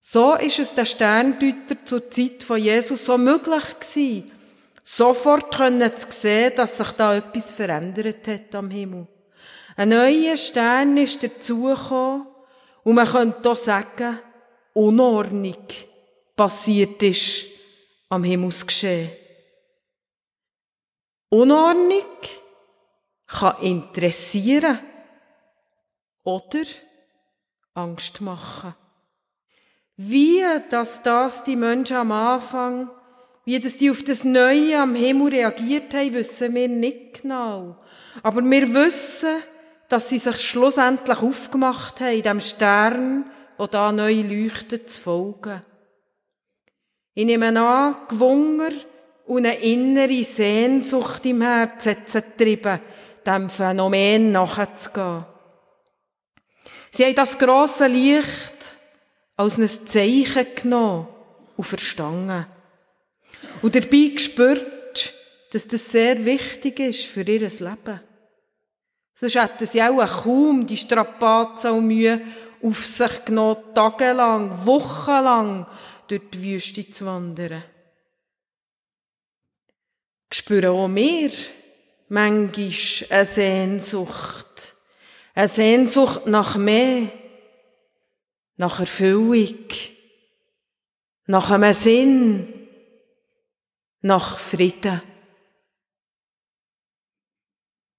So 0.00 0.34
ist 0.34 0.60
es 0.60 0.74
der 0.74 0.84
Sterndeuter 0.84 1.84
zur 1.84 2.08
Zeit 2.08 2.44
von 2.44 2.58
Jesus 2.58 3.04
so 3.04 3.18
möglich 3.18 3.80
gewesen, 3.80 4.30
sofort 4.84 5.56
können 5.56 5.96
zu 5.96 6.06
sehen, 6.08 6.52
dass 6.54 6.76
sich 6.76 6.92
da 6.92 7.16
etwas 7.16 7.50
verändert 7.50 8.28
hat 8.28 8.54
am 8.54 8.70
Himmel. 8.70 9.08
Ein 9.74 9.88
neuer 9.88 10.36
Stern 10.36 10.96
ist 10.98 11.20
dazugekommen 11.20 12.28
und 12.84 12.94
man 12.94 13.08
könnte 13.08 13.50
auch 13.50 13.56
sagen, 13.56 14.20
Unordnung 14.72 15.66
passiert 16.36 17.02
ist 17.02 17.46
am 18.08 18.24
Himmelsgeschehen. 18.24 19.10
Unordnung 21.28 22.04
kann 23.26 23.62
interessieren 23.62 24.80
oder 26.22 26.64
Angst 27.74 28.20
machen. 28.20 28.74
Wie 29.96 30.42
dass 30.68 31.02
das 31.02 31.44
die 31.44 31.56
Menschen 31.56 31.96
am 31.96 32.12
Anfang 32.12 32.90
Wie 33.44 33.58
das 33.58 33.76
die 33.76 33.90
auf 33.90 34.04
das 34.04 34.22
Neue 34.24 34.78
am 34.78 34.94
Himmel 34.94 35.30
reagiert 35.30 35.92
haben, 35.94 36.14
wissen 36.14 36.54
wir 36.54 36.68
nicht 36.68 37.22
genau. 37.22 37.76
Aber 38.22 38.40
wir 38.42 38.72
wissen, 38.72 39.42
dass 39.88 40.08
sie 40.08 40.18
sich 40.18 40.40
schlussendlich 40.40 41.18
aufgemacht 41.18 42.00
haben, 42.00 42.22
dem 42.22 42.40
Stern, 42.40 43.30
der 43.58 43.66
da 43.66 43.90
neu 43.90 44.22
leuchtet, 44.22 44.90
zu 44.90 45.00
folgen. 45.00 45.62
Ich 47.14 47.26
nehme 47.26 47.48
an, 47.60 47.96
und 49.26 49.46
eine 49.46 49.58
innere 49.58 50.24
Sehnsucht 50.24 51.24
im 51.26 51.42
Herzen 51.42 51.96
sie 52.04 52.20
getrieben, 52.20 52.80
dem 53.24 53.48
Phänomen 53.48 54.32
nachzugehen. 54.32 55.24
Sie 56.90 57.04
haben 57.04 57.14
das 57.14 57.38
grosse 57.38 57.86
Licht 57.86 58.76
als 59.36 59.58
ein 59.58 59.68
Zeichen 59.68 60.46
genommen 60.54 61.06
und 61.56 61.64
verstanden. 61.64 62.46
Und 63.62 63.74
dabei 63.74 64.10
gespürt, 64.14 65.14
dass 65.52 65.66
das 65.66 65.90
sehr 65.90 66.24
wichtig 66.24 66.80
ist 66.80 67.06
für 67.06 67.22
ihr 67.22 67.40
Leben. 67.40 68.00
Sonst 69.14 69.34
hätten 69.36 69.66
sie 69.66 69.82
auch 69.82 70.24
kaum 70.24 70.66
die 70.66 70.76
Strapazen 70.76 71.72
und 71.72 71.86
Mühe 71.86 72.20
auf 72.62 72.84
sich 72.84 73.24
genommen, 73.24 73.62
tagelang, 73.74 74.66
wochenlang 74.66 75.66
durch 76.08 76.22
die 76.32 76.42
Wüste 76.42 76.88
zu 76.90 77.06
wandern. 77.06 77.64
Spüren 80.32 80.70
auch 80.70 80.88
wir 80.88 81.32
manchmal 82.08 82.70
eine 83.10 83.24
Sehnsucht. 83.24 84.74
Eine 85.34 85.48
Sehnsucht 85.48 86.26
nach 86.26 86.56
mehr, 86.56 87.10
nach 88.56 88.80
Erfüllung, 88.80 89.68
nach 91.26 91.50
einem 91.50 91.72
Sinn, 91.72 92.68
nach 94.02 94.36
Frieden. 94.36 95.00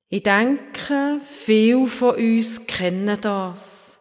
Ich 0.10 0.22
denke, 0.22 1.22
viele 1.24 1.88
von 1.88 2.16
uns 2.16 2.68
kennen 2.68 3.20
das. 3.20 4.00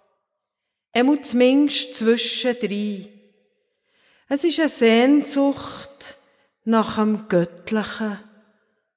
Er 0.93 1.05
muss 1.05 1.31
zumindest 1.31 1.95
zwischendrin. 1.95 3.12
Es 4.35 4.45
ist 4.45 4.61
eine 4.61 4.69
Sehnsucht 4.71 6.17
nach 6.65 6.95
dem 6.97 7.29
Göttlichen, 7.29 8.19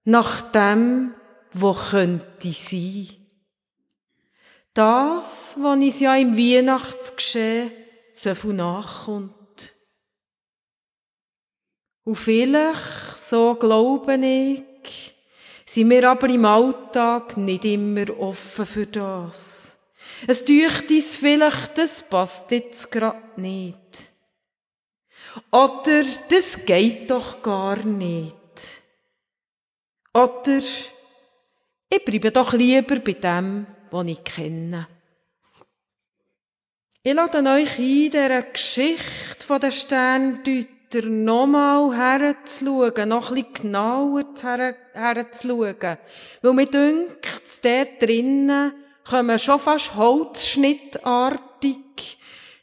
nach 0.06 0.40
dem, 0.52 1.14
wo 1.52 1.74
könnte 1.74 2.54
sein. 2.54 3.10
Das, 4.74 5.58
was 5.60 5.76
uns 5.76 6.00
ja 6.00 6.16
im 6.16 6.38
Weihnachtsgeschehen 6.38 7.70
so 8.14 8.34
viel 8.34 8.54
nachkommt. 8.54 9.74
Und 12.06 12.16
vielleicht, 12.16 13.18
so 13.18 13.56
glaube 13.56 14.16
ich, 14.16 15.16
sind 15.66 15.90
wir 15.90 16.12
aber 16.12 16.30
im 16.30 16.46
Alltag 16.46 17.36
nicht 17.36 17.66
immer 17.66 18.10
offen 18.18 18.66
für 18.66 18.88
das. 18.88 19.76
Es 20.28 20.46
deucht 20.46 20.90
uns 20.90 21.18
vielleicht, 21.18 21.78
das 21.78 22.04
passt 22.04 22.50
jetzt 22.52 22.90
grad 22.90 23.38
nicht. 23.38 24.15
Oder 25.52 26.04
das 26.30 26.66
geht 26.66 27.12
doch 27.12 27.42
gar 27.42 27.84
nicht. 27.84 28.36
Oder 30.14 30.62
ich 31.90 32.06
bleibe 32.06 32.32
doch 32.32 32.54
lieber 32.54 33.00
bei 33.00 33.14
dem, 33.14 33.68
was 33.92 34.08
ich 34.08 34.24
kenne. 34.24 34.88
Ich 37.04 37.14
lade 37.14 37.38
euch 37.38 37.78
ein, 37.78 38.12
dieser 38.12 38.42
Geschichte 38.42 39.72
Sterndeutern 39.72 40.76
wieder 40.96 41.10
nochmal 41.10 41.96
herzuschauen, 41.96 43.10
noch 43.10 43.30
ein 43.30 43.36
bisschen 43.36 43.54
genauer 43.54 44.26
herzuschauen. 44.94 45.98
Weil 46.42 46.54
mir 46.54 46.66
dünkt, 46.66 47.64
dort 47.64 48.02
drinnen 48.02 48.74
kommen 49.08 49.40
schon 49.40 49.60
fast 49.60 49.96
holzschnittartig 49.96 52.18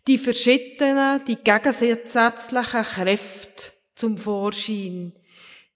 die 0.06 0.18
verschiedenen, 0.18 1.24
die 1.24 1.36
gegensätzlichen 1.36 2.82
Kräfte 2.82 3.72
zum 3.94 4.18
Vorschein. 4.18 5.12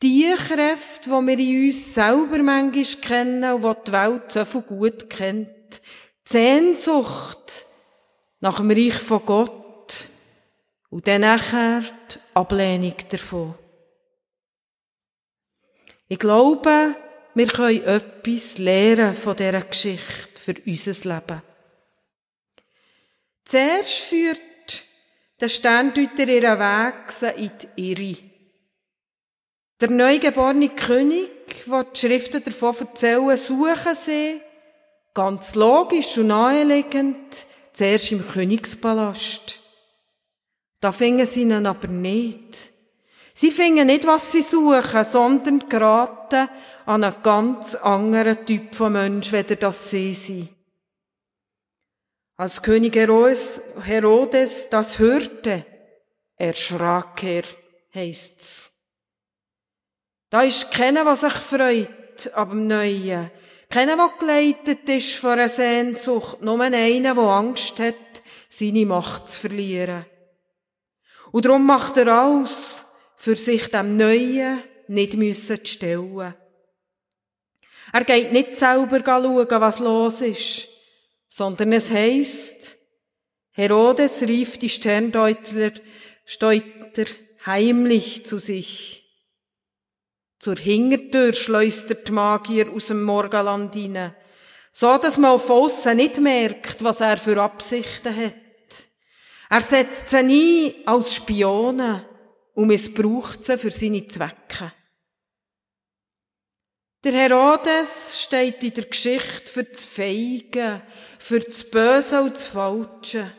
Die 0.03 0.35
Kräfte, 0.35 1.09
die 1.09 1.27
wir 1.27 1.39
in 1.39 1.67
uns 1.67 1.95
selber 1.95 2.43
manchmal 2.43 2.85
kennen 3.01 3.55
und 3.55 3.63
die 3.63 3.85
die 3.87 3.93
Welt 3.93 4.33
so 4.33 4.45
viel 4.45 4.63
gut 4.63 5.09
kennt. 5.09 5.81
Die 6.29 6.33
Sehnsucht 6.33 7.67
nach 8.41 8.59
dem 8.59 8.71
Reich 8.71 8.95
von 8.95 9.25
Gott 9.25 10.09
und 10.91 11.07
dann 11.07 11.23
nachher 11.23 11.81
die 11.81 12.19
Ablehnung 12.35 12.95
davon. 13.09 13.55
Ich 16.09 16.19
glaube, 16.19 16.95
wir 17.35 17.47
können 17.47 17.83
etwas 17.83 18.59
lernen 18.59 19.15
von 19.15 19.37
dieser 19.37 19.63
Geschichte 19.63 20.41
für 20.41 20.55
unser 20.65 21.15
Leben. 21.15 21.43
Zuerst 23.47 23.93
führt 23.93 24.41
der 25.41 25.49
Sterndeuter 25.49 26.27
ihren 26.27 26.59
Weg 26.59 27.37
in 27.37 27.51
die 27.77 27.91
Irre. 27.93 28.17
Der 29.81 29.91
neugeborene 29.91 30.71
König, 30.71 31.31
der 31.65 31.85
die 31.85 31.99
Schriften 31.99 32.43
davon 32.43 32.75
erzählen, 32.77 33.37
suchen 33.37 33.95
sie, 33.95 34.41
ganz 35.15 35.55
logisch 35.55 36.19
und 36.19 36.27
naheliegend, 36.27 37.47
zuerst 37.73 38.11
im 38.11 38.27
Königspalast. 38.27 39.61
Da 40.81 40.91
fingen 40.91 41.27
sie 41.27 41.43
ihn 41.43 41.67
aber 41.67 41.89
nicht. 41.89 42.73
Sie 43.33 43.53
fingen 43.53 43.87
nicht, 43.87 44.07
was 44.07 44.33
sie 44.33 44.43
suchen, 44.43 45.05
sondern 45.05 45.69
geraten 45.69 46.49
an 46.85 47.05
einen 47.05 47.23
ganz 47.23 47.77
anderen 47.77 48.45
Typ 48.45 48.75
von 48.75 48.95
Mensch, 48.95 49.31
weder 49.31 49.55
das 49.55 49.91
sie 49.91 50.13
sind. 50.15 50.56
Als 52.37 52.63
König 52.63 52.95
Herodes 52.97 54.69
das 54.71 54.99
hörte, 54.99 55.65
erschrak 56.37 57.23
er, 57.23 57.45
heisst's. 57.95 58.73
Da 60.29 60.43
ist 60.43 60.71
keiner, 60.71 61.07
was 61.07 61.23
sich 61.23 61.33
freut 61.33 62.35
ab 62.35 62.51
dem 62.51 62.67
Neuen. 62.67 63.31
Keiner, 63.71 63.97
der 63.97 64.11
geleitet 64.19 64.89
ist 64.89 65.17
von 65.17 65.33
einer 65.33 65.49
Sehnsucht. 65.49 66.43
Nur 66.43 66.61
einer, 66.61 67.15
der 67.15 67.25
Angst 67.25 67.79
hat, 67.79 67.95
seine 68.49 68.87
Macht 68.87 69.29
zu 69.29 69.41
verlieren. 69.41 70.05
Und 71.33 71.45
darum 71.45 71.65
macht 71.65 71.97
er 71.97 72.09
alles, 72.09 72.85
für 73.17 73.37
sich 73.37 73.69
dem 73.71 73.97
Neuen 73.97 74.63
nicht 74.89 75.15
müssen 75.15 75.65
zu 75.65 75.67
stellen. 75.67 76.35
Er 77.93 78.05
geht 78.05 78.33
nicht 78.33 78.57
selber 78.57 79.01
schauen, 79.05 79.61
was 79.61 79.79
los 79.79 80.21
ist, 80.21 80.69
sondern 81.29 81.73
es 81.73 81.91
heisst, 81.91 82.77
Herodes 83.53 84.23
rief 84.23 84.59
die 84.59 84.69
Sterndeutler 84.69 85.73
Steuter 86.25 87.07
heimlich 87.47 88.27
zu 88.27 88.39
sich. 88.39 89.07
Zur 90.39 90.57
Hingertür 90.57 91.33
schleustert 91.33 92.11
Magier 92.11 92.71
aus 92.71 92.89
dem 92.89 93.03
Morgenland 93.03 93.75
hinein, 93.75 94.15
so 94.73 94.99
dass 94.99 95.17
man 95.17 95.31
auf 95.31 95.49
aussen 95.49 95.97
nicht 95.97 96.21
merkt, 96.21 96.85
was 96.85 97.01
er 97.01 97.17
für 97.17 97.41
Absichten 97.41 98.15
hat. 98.15 98.35
Er 99.49 99.61
setzt 99.63 100.11
sie 100.11 100.17
ein 100.17 100.87
als 100.87 101.15
Spione 101.15 102.07
und 102.55 102.67
missbraucht 102.67 103.45
sie 103.45 103.57
für 103.57 103.71
seine 103.71 104.07
Zwecke. 104.07 104.73
Der 107.07 107.15
Herodes 107.15 108.21
steht 108.21 108.65
in 108.65 108.75
der 108.75 108.87
Geschichte 108.87 109.53
für 109.53 109.63
das 109.63 109.85
Feige, 109.85 110.83
für 111.21 111.39
das 111.39 111.63
Böse 111.63 112.21
und 112.21 112.35
das 112.35 112.49
Falsche. 112.49 113.31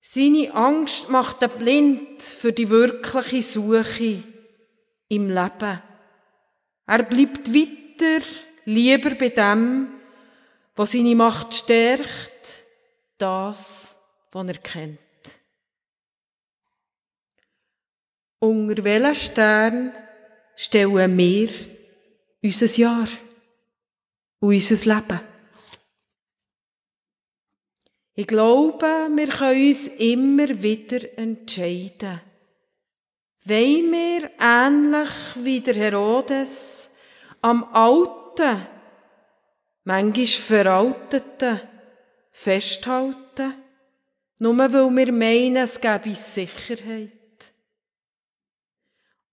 Seine 0.00 0.52
Angst 0.52 1.08
macht 1.08 1.42
ihn 1.42 1.50
blind 1.50 2.20
für 2.20 2.52
die 2.52 2.68
wirkliche 2.68 3.44
Suche 3.44 4.24
im 5.08 5.28
Leben. 5.28 5.82
Er 6.88 7.02
bleibt 7.04 7.54
weiter 7.54 8.26
lieber 8.64 9.14
bei 9.14 9.28
dem, 9.28 10.00
was 10.74 10.90
seine 10.90 11.14
Macht 11.14 11.54
stärkt, 11.54 12.64
das, 13.16 13.94
den 14.34 14.48
er 14.48 14.58
kennt. 14.58 14.98
Unter 18.40 18.82
welchen 18.82 19.14
Stern 19.14 19.92
stellen 20.56 21.16
wir 21.16 21.78
unser 22.42 22.78
Jahr 22.78 23.08
und 24.40 24.54
unser 24.54 24.94
Leben? 24.94 25.20
Ich 28.14 28.26
glaube, 28.26 29.08
wir 29.14 29.28
können 29.28 29.68
uns 29.68 29.88
immer 29.88 30.62
wieder 30.62 31.18
entscheiden. 31.18 32.20
Wollen 33.44 33.92
wir 33.92 34.30
ähnlich 34.38 35.10
wie 35.36 35.60
der 35.60 35.74
Herodes 35.74 36.90
am 37.40 37.64
Alten, 37.72 38.66
manchmal 39.84 40.26
Veralteten, 40.26 41.60
festhalten? 42.30 43.54
Nur 44.38 44.58
weil 44.58 44.72
wir 44.72 45.12
meinen, 45.12 45.56
es 45.56 45.80
gebe 45.80 46.14
Sicherheit. 46.14 47.12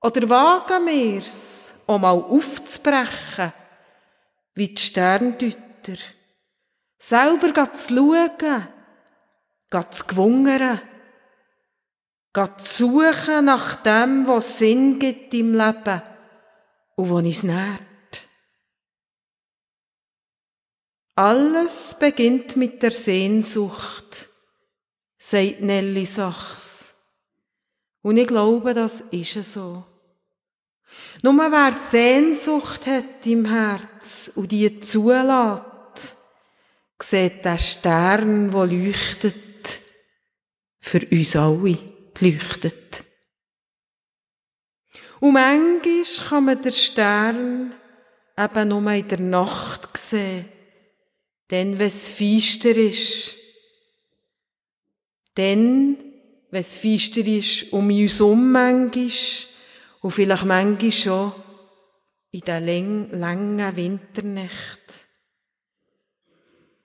Oder 0.02 0.30
wagen 0.30 0.86
wir's, 0.86 1.67
um 1.88 2.02
mal 2.02 2.12
aufzubrechen, 2.12 3.54
wie 4.54 4.70
die 4.70 4.82
Sterndeuter, 4.82 5.98
selber 7.00 7.74
zu 7.74 7.96
schauen, 7.96 8.68
zu 9.92 10.06
gewungern, 10.06 10.82
zu 12.34 12.88
suchen 12.88 13.46
nach 13.46 13.76
dem, 13.78 14.28
was 14.28 14.60
Sinn 14.60 15.00
gibt 15.00 15.34
im 15.34 15.54
Leben 15.54 16.02
und 16.96 17.10
was 17.10 17.24
uns 17.24 17.44
nährt. 17.44 17.82
Alles 21.16 21.96
beginnt 21.98 22.56
mit 22.58 22.84
der 22.84 22.92
Sehnsucht, 22.92 24.30
sagt 25.18 25.62
Nelly 25.62 26.06
Sachs. 26.06 26.94
Und 28.04 28.18
ich 28.18 28.28
glaube, 28.28 28.74
das 28.74 29.02
ist 29.12 29.54
so. 29.54 29.84
Nur 31.22 31.38
wer 31.38 31.74
Sehnsucht 31.74 32.86
hat 32.88 33.26
im 33.26 33.46
Herz 33.46 34.32
und 34.36 34.52
die 34.52 34.80
zulässt, 34.80 36.18
sieht 37.02 37.46
den 37.46 37.58
Stern, 37.58 38.52
der 38.52 38.66
leuchtet, 38.66 39.82
für 40.80 41.06
uns 41.12 41.36
alle 41.36 41.78
leuchtet. 42.20 43.04
Und 45.20 45.34
manchmal 45.34 46.30
kann 46.30 46.46
man 46.46 46.62
den 46.62 46.74
Stern 46.74 47.74
eben 48.38 48.68
nur 48.68 48.92
in 48.92 49.08
der 49.08 49.20
Nacht 49.20 49.98
sehen, 49.98 50.48
denn 51.50 51.80
wenn 51.80 51.88
es 51.88 52.08
feister 52.10 52.76
ist. 52.76 53.36
Denn, 55.36 55.98
wenn 56.52 56.62
es 56.62 56.76
feister 56.76 57.26
ist, 57.26 57.72
um 57.74 57.90
uns 57.90 58.22
um 58.22 58.52
manchmal, 58.52 59.10
und 60.08 60.14
vielleicht 60.14 60.46
manchmal 60.46 60.92
schon 60.94 61.34
in 62.32 62.40
den 62.40 63.10
langen 63.10 63.76
Winternächten. 63.76 64.96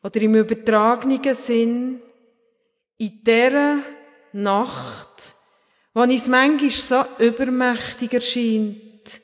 Oder 0.02 0.22
im 0.22 0.34
übertragenen 0.34 1.34
Sinn, 1.36 2.02
in 2.96 3.22
dieser 3.22 3.78
Nacht, 4.32 5.36
wo 5.94 6.02
es 6.02 6.26
manchmal 6.26 6.70
so 6.72 7.04
übermächtig 7.20 8.12
erscheint 8.12 9.20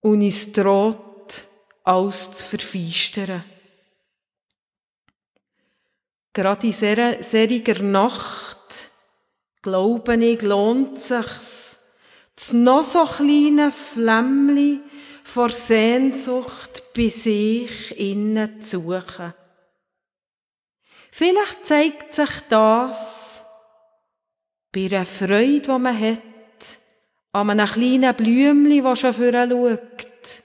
und 0.00 0.22
es 0.22 0.50
droht, 0.50 1.46
alles 1.82 2.32
zu 2.32 2.46
verfeistern. 2.46 3.44
Gerade 6.32 6.66
in 6.68 7.22
seriger 7.22 7.82
Nacht, 7.82 8.90
glaube 9.60 10.16
ich, 10.24 10.40
lohnt 10.40 10.98
sich's, 10.98 11.73
das 12.36 12.52
noch 12.52 12.82
so 12.82 13.04
kleine 13.04 13.72
Flämmli 13.72 14.80
vor 15.22 15.50
Sehnsucht 15.50 16.82
bei 16.94 17.08
sich 17.08 17.98
innen 17.98 18.60
zu 18.60 18.80
suchen. 18.80 19.34
Vielleicht 21.10 21.64
zeigt 21.64 22.12
sich 22.12 22.40
das 22.48 23.42
bei 24.72 24.86
einer 24.86 25.06
Freude, 25.06 25.60
die 25.60 25.78
man 25.78 26.00
hat, 26.00 26.20
an 27.32 27.50
einem 27.50 27.66
kleinen 27.66 28.14
Blümli, 28.14 28.82
das 28.82 29.00
schon 29.00 29.14
vorher 29.14 29.48
schaut 29.48 30.42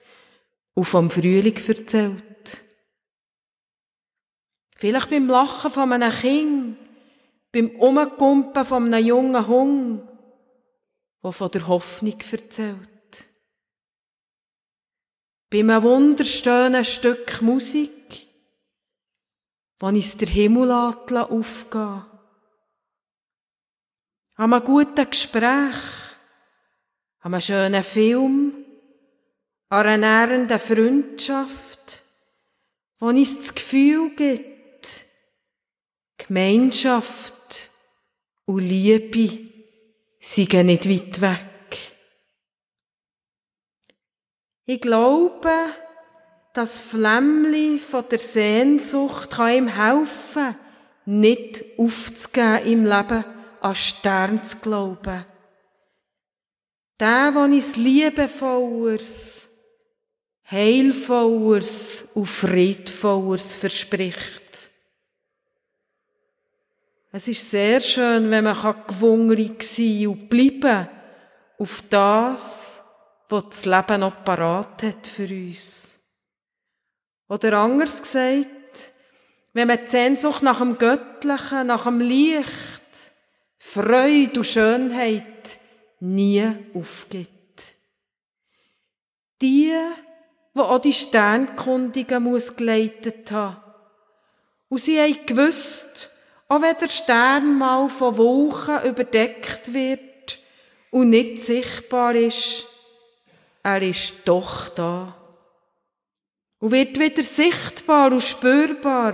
und 0.76 0.86
vom 0.86 1.10
Frühling 1.10 1.58
erzählt. 1.68 2.64
Vielleicht 4.76 5.10
beim 5.10 5.28
Lachen 5.28 5.72
von 5.72 5.92
einem 5.92 6.12
Kind, 6.12 6.78
beim 7.52 7.72
Umkumpen 7.72 8.64
von 8.64 8.94
einem 8.94 9.06
jungen 9.06 9.48
Hund, 9.48 10.09
der 11.24 11.32
von 11.32 11.52
der 11.52 11.68
Hoffnung 11.68 12.20
erzählt. 12.32 13.30
Bei 15.50 15.60
einem 15.60 15.84
wunderschönen 15.84 16.86
Stück 16.86 17.42
Musik, 17.42 18.28
wo 19.80 19.88
uns 19.88 20.18
der 20.18 20.28
Himmel 20.28 20.72
aufgehen 20.72 22.06
An 24.36 24.54
einem 24.54 24.64
guten 24.64 25.10
Gespräch, 25.10 25.76
an 27.22 27.34
einem 27.34 27.42
schönen 27.42 27.84
Film, 27.84 28.66
an 29.70 29.88
einer 29.88 29.98
nährenden 29.98 30.60
Freundschaft, 30.60 32.04
wo 33.00 33.08
uns 33.08 33.38
das 33.38 33.56
Gefühl 33.56 34.16
gibt, 34.16 35.06
Gemeinschaft 36.18 37.72
und 38.46 38.62
Liebe 38.62 39.49
sind 40.20 40.54
nicht 40.54 40.90
weit 40.90 41.22
weg. 41.22 41.46
Ich 44.66 44.82
glaube, 44.82 45.52
das 46.54 46.80
Flämmli 46.80 47.80
von 47.80 48.06
der 48.10 48.20
Sehnsucht 48.20 49.32
kann 49.32 49.54
ihm 49.54 49.68
helfen, 49.68 50.56
nicht 51.06 51.64
aufzugeben 51.78 52.66
im 52.66 52.84
Leben, 52.86 53.26
an 53.62 53.76
Stern 53.76 54.44
zu 54.44 54.58
glauben. 54.58 55.26
Der, 57.00 57.32
der 57.32 57.42
uns 57.42 57.78
liebevolleres, 57.78 59.50
heilvolleres 60.50 62.10
und 62.14 62.26
friedvolleres 62.26 63.56
verspricht. 63.56 64.69
Es 67.12 67.28
ist 67.28 67.50
sehr 67.50 67.82
schön, 67.82 68.30
wenn 68.30 68.44
man 68.44 68.76
gewungrig 68.86 69.64
sein 69.64 70.08
und 70.08 70.30
bleiben 70.30 70.88
auf 71.58 71.84
das, 71.90 72.84
was 73.30 73.44
das 73.50 73.66
Leben 73.66 74.02
noch 74.02 74.24
parat 74.24 74.84
hat 74.84 75.08
für 75.08 75.28
uns. 75.28 76.00
Oder 77.28 77.58
anders 77.60 78.00
gesagt, 78.00 78.48
wenn 79.54 79.68
man 79.68 79.80
die 79.84 79.90
Sehnsucht 79.90 80.44
nach 80.44 80.60
dem 80.60 80.78
Göttlichen, 80.78 81.68
nach 81.68 81.86
dem 81.86 82.00
Licht, 82.00 82.48
Freude 83.58 84.40
und 84.40 84.46
Schönheit 84.46 85.60
nie 86.00 86.48
aufgibt. 86.76 87.76
Die, 89.42 89.74
die 90.54 90.60
auch 90.60 90.80
die 90.80 90.94
Sternkundigen 90.94 92.24
geleitet 92.56 93.32
haben. 93.32 93.58
Und 94.70 94.80
sie 94.80 95.00
haben 95.00 95.26
gewusst, 95.26 96.12
auch 96.50 96.62
wenn 96.62 96.78
der 96.78 96.90
Stern 96.90 97.58
mal 97.58 97.88
von 97.88 98.18
Wolken 98.18 98.84
überdeckt 98.84 99.72
wird 99.72 100.40
und 100.90 101.12
nicht 101.12 101.44
sichtbar 101.44 102.16
ist, 102.16 102.66
er 103.62 103.82
ist 103.84 104.16
doch 104.26 104.70
da. 104.70 105.16
Und 106.60 106.72
wird 106.72 107.00
wieder 107.00 107.24
sichtbar 107.24 108.12
und 108.12 108.24
spürbar, 108.24 109.14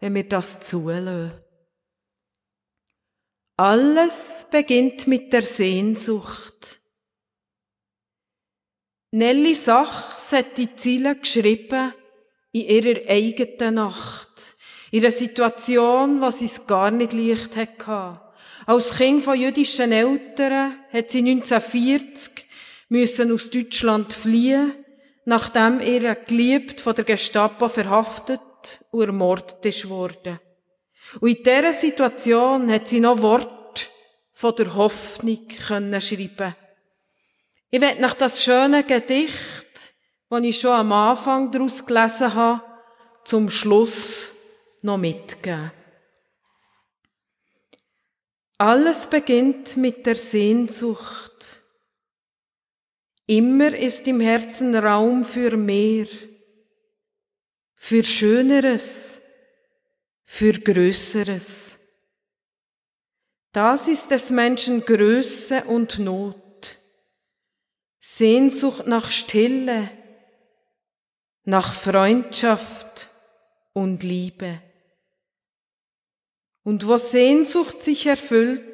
wenn 0.00 0.14
wir 0.14 0.28
das 0.28 0.60
zulassen. 0.60 1.32
Alles 3.56 4.46
beginnt 4.50 5.06
mit 5.06 5.32
der 5.32 5.42
Sehnsucht. 5.42 6.80
Nelly 9.12 9.54
Sachs 9.54 10.32
hat 10.32 10.58
die 10.58 10.74
Ziele 10.74 11.16
geschrieben 11.16 11.94
in 12.52 12.62
ihrer 12.62 13.08
eigenen 13.08 13.74
Nacht. 13.76 14.27
In 14.90 15.02
einer 15.02 15.10
Situation, 15.10 16.30
sie 16.32 16.46
es 16.46 16.66
gar 16.66 16.90
nicht 16.90 17.12
leicht 17.12 17.56
hatte. 17.56 18.20
Als 18.66 18.96
Kind 18.96 19.22
von 19.22 19.38
jüdischen 19.38 19.92
Eltern 19.92 20.74
hat 20.92 21.10
sie 21.10 21.18
1940 21.18 22.46
müssen 22.88 23.32
aus 23.32 23.50
Deutschland 23.50 24.12
fliehen, 24.12 24.74
nachdem 25.24 25.80
ihr 25.80 26.14
geliebt 26.14 26.80
von 26.80 26.94
der 26.94 27.04
Gestapo 27.04 27.68
verhaftet 27.68 28.40
und 28.90 29.02
ermordet 29.02 29.88
wurde. 29.88 30.40
Und 31.20 31.28
in 31.28 31.42
dieser 31.42 31.72
Situation 31.72 32.70
hat 32.72 32.88
sie 32.88 33.00
noch 33.00 33.20
Wort 33.22 33.90
von 34.32 34.54
der 34.56 34.74
Hoffnung 34.74 35.48
können 35.66 36.00
schreiben. 36.00 36.54
Ich 37.70 37.80
werde 37.80 38.00
nach 38.00 38.14
das 38.14 38.42
schöne 38.42 38.84
Gedicht, 38.84 39.94
das 40.30 40.42
ich 40.42 40.60
schon 40.60 40.72
am 40.72 40.92
Anfang 40.92 41.50
daraus 41.50 41.84
gelesen 41.84 42.32
habe, 42.34 42.62
zum 43.24 43.50
Schluss 43.50 44.17
noch 44.82 44.98
mitgeben. 44.98 45.72
Alles 48.58 49.06
beginnt 49.06 49.76
mit 49.76 50.04
der 50.04 50.16
Sehnsucht. 50.16 51.62
Immer 53.26 53.76
ist 53.76 54.08
im 54.08 54.20
Herzen 54.20 54.74
Raum 54.74 55.24
für 55.24 55.56
mehr, 55.56 56.06
für 57.76 58.02
Schöneres, 58.02 59.20
für 60.24 60.54
Größeres. 60.54 61.78
Das 63.52 63.86
ist 63.86 64.10
des 64.10 64.30
Menschen 64.30 64.84
Größe 64.84 65.64
und 65.64 65.98
Not. 65.98 66.78
Sehnsucht 68.00 68.86
nach 68.86 69.10
Stille, 69.10 69.90
nach 71.44 71.74
Freundschaft 71.74 73.10
und 73.72 74.02
Liebe. 74.02 74.62
Und 76.68 76.86
wo 76.86 76.98
Sehnsucht 76.98 77.82
sich 77.82 78.06
erfüllt, 78.06 78.68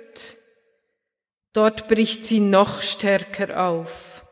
Dort 1.54 1.86
bricht 1.86 2.26
sie 2.26 2.40
noch 2.40 2.82
stärker 2.82 3.64
auf. 3.68 4.26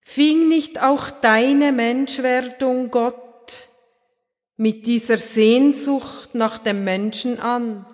Fing 0.00 0.48
nicht 0.48 0.82
auch 0.82 1.10
deine 1.10 1.72
Menschwerdung, 1.72 2.90
Gott, 2.90 3.68
mit 4.56 4.86
dieser 4.86 5.18
Sehnsucht 5.18 6.34
nach 6.34 6.56
dem 6.56 6.84
Menschen 6.84 7.38
an? 7.38 7.84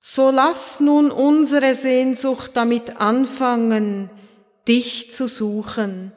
So 0.00 0.30
lass 0.30 0.80
nun 0.80 1.12
unsere 1.12 1.74
Sehnsucht 1.74 2.50
damit 2.54 2.96
anfangen, 2.96 4.10
dich 4.66 5.12
zu 5.12 5.28
suchen. 5.28 6.12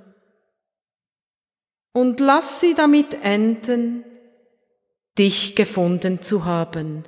Und 1.94 2.20
lass 2.20 2.62
sie 2.62 2.74
damit 2.74 3.14
enden, 3.24 4.09
dich 5.20 5.56
gefunden 5.56 6.22
zu 6.22 6.46
haben. 6.46 7.04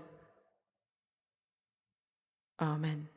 Amen. 2.58 3.10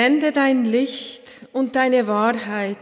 Sende 0.00 0.30
dein 0.30 0.64
Licht 0.64 1.40
und 1.52 1.74
deine 1.74 2.06
Wahrheit, 2.06 2.78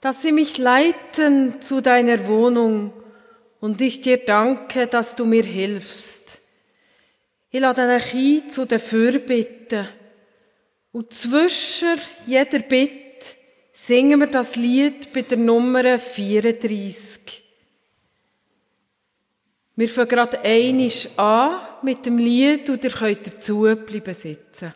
dass 0.00 0.22
sie 0.22 0.32
mich 0.32 0.56
leiten 0.56 1.60
zu 1.60 1.82
deiner 1.82 2.26
Wohnung 2.26 2.94
und 3.60 3.82
ich 3.82 4.00
dir 4.00 4.16
danke, 4.16 4.86
dass 4.86 5.16
du 5.16 5.26
mir 5.26 5.42
hilfst. 5.42 6.40
Ich 7.50 7.60
lade 7.60 7.82
euch 7.82 8.14
ein 8.14 8.48
zu 8.48 8.64
den 8.64 8.78
Fürbitten 8.78 9.86
und 10.92 11.12
zwischen 11.12 12.00
jeder 12.24 12.60
Bitte 12.60 13.36
singen 13.74 14.18
wir 14.20 14.28
das 14.28 14.56
Lied 14.56 15.12
bei 15.12 15.20
der 15.20 15.36
Nummer 15.36 15.98
34. 15.98 17.44
Wir 19.76 19.88
fangen 19.90 20.08
gerade 20.08 20.40
einisch 20.40 21.06
an 21.18 21.60
mit 21.82 22.06
dem 22.06 22.16
Lied 22.16 22.70
und 22.70 22.82
ihr 22.82 22.92
könnt 22.92 23.26
dazu 23.26 23.60
bleiben 23.84 24.14
sitzen. 24.14 24.72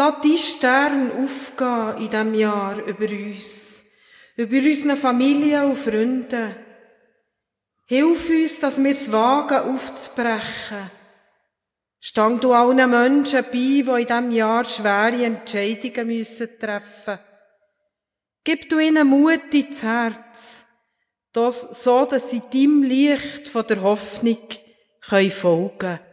Lass 0.00 0.20
die 0.22 0.38
Sterne 0.38 1.12
aufgehen 1.12 2.04
in 2.04 2.10
diesem 2.10 2.34
Jahr 2.34 2.78
über 2.86 3.04
uns, 3.04 3.84
über 4.34 4.56
unsere 4.56 4.96
Familie 4.96 5.62
und 5.62 5.76
Freunde. 5.76 6.56
Hilf 7.86 8.30
uns, 8.30 8.60
dass 8.60 8.82
wir 8.82 8.92
es 8.92 9.12
wagen, 9.12 9.74
aufzubrechen. 9.74 10.90
Stand 11.98 12.42
du 12.42 12.54
allen 12.54 12.88
Menschen 12.88 13.44
bei, 13.44 13.50
die 13.50 13.80
in 13.80 14.06
diesem 14.06 14.30
Jahr 14.30 14.64
schwere 14.64 15.22
Entscheidungen 15.22 16.06
müssen 16.06 16.48
treffen 16.58 17.18
Gib 18.42 18.70
du 18.70 18.78
ihnen 18.78 19.06
Mut 19.06 19.52
ins 19.52 19.82
Herz, 19.82 20.64
so 21.34 22.06
dass 22.06 22.30
sie 22.30 22.40
deinem 22.40 22.82
Licht 22.82 23.48
von 23.48 23.66
der 23.66 23.82
Hoffnung 23.82 24.38
folgen 25.02 25.78
können. 25.78 26.09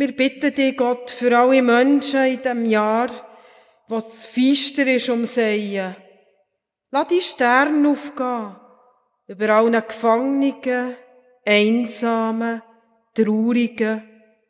Wir 0.00 0.16
bitten 0.16 0.54
dich, 0.54 0.78
Gott, 0.78 1.10
für 1.10 1.36
alle 1.36 1.60
Menschen 1.60 2.24
in 2.24 2.38
diesem 2.38 2.64
Jahr, 2.64 3.10
was 3.86 4.24
feister 4.24 4.86
ist 4.86 5.10
um 5.10 5.26
Seien. 5.26 5.94
Lass 6.90 7.08
die 7.08 7.20
Sterne 7.20 7.86
aufgehen 7.86 8.56
über 9.26 9.50
allen 9.50 9.74
Gefangenen, 9.86 10.96
Einsamen, 11.44 12.62
Traurigen 13.14 14.02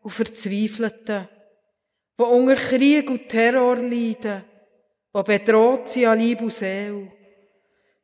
und 0.03 0.13
Verzweifelten, 0.13 1.27
die 2.17 2.23
unter 2.23 2.55
Krieg 2.55 3.11
und 3.11 3.29
Terror 3.29 3.75
leiden, 3.75 4.45
die 5.13 5.23
bedroht 5.25 5.89
sind 5.89 6.07
an 6.07 6.21
Liebe 6.21 6.45
und 6.45 6.53
Seele. 6.53 7.11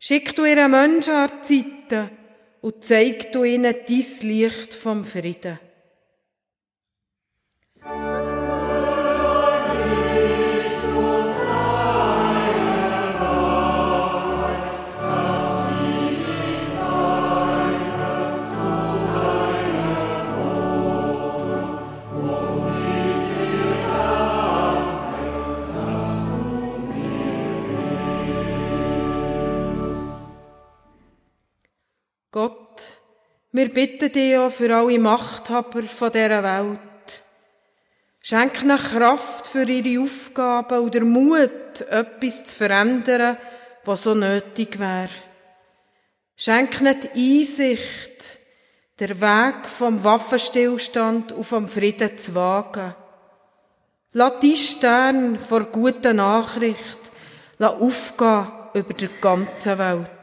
Schick 0.01 0.35
du 0.35 0.45
ihren 0.45 0.73
Menschen 0.73 1.15
an 1.15 1.31
die 1.49 1.63
Zeiten 1.63 2.11
und 2.61 2.83
zeig 2.83 3.31
du 3.31 3.45
ihnen 3.45 3.77
dein 3.87 4.29
Licht 4.29 4.75
vom 4.75 5.05
Frieden. 5.05 5.61
Wir 33.57 33.73
bitten 33.73 34.13
dich 34.13 34.37
auch 34.37 34.51
für 34.51 34.75
alle 34.75 34.99
Machthaber 34.99 35.83
von 35.85 36.13
dieser 36.13 36.43
Welt. 36.43 37.25
Schenk 38.21 38.63
ihnen 38.63 38.77
Kraft 38.77 39.47
für 39.47 39.63
ihre 39.69 40.03
Aufgaben 40.03 40.81
und 40.81 40.95
der 40.95 41.05
Mut, 41.05 41.81
etwas 41.89 42.45
zu 42.45 42.57
verändern, 42.57 43.39
was 43.85 44.03
so 44.03 44.15
nötig 44.15 44.79
wäre. 44.79 45.09
Schenk 46.37 46.81
ihnen 46.81 47.01
die 47.01 47.39
Einsicht, 47.39 48.41
der 48.99 49.21
Weg 49.21 49.67
vom 49.67 50.03
Waffenstillstand 50.03 51.33
und 51.33 51.45
vom 51.45 51.69
Frieden 51.69 52.19
zu 52.19 52.35
wagen. 52.35 52.95
Lass 54.13 54.41
die 54.41 54.57
Stern 54.57 55.39
vor 55.39 55.65
guter 55.65 56.13
Nachricht 56.13 56.99
aufgehen 57.59 58.49
über 58.75 58.93
die 58.93 59.09
ganze 59.21 59.79
Welt. 59.79 60.16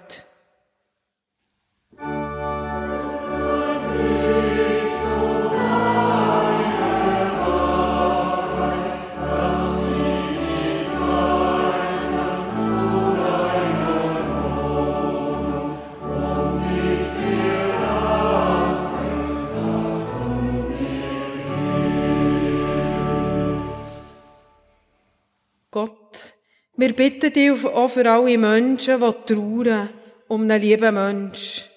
Wir 26.84 26.94
bitten 26.94 27.32
dich 27.32 27.64
auch 27.64 27.88
für 27.88 28.12
alle 28.12 28.38
Menschen, 28.38 29.00
die 29.00 29.34
trauern 29.34 29.90
um 30.28 30.42
einen 30.42 30.62
lieben 30.62 30.94
Mensch. 30.96 31.70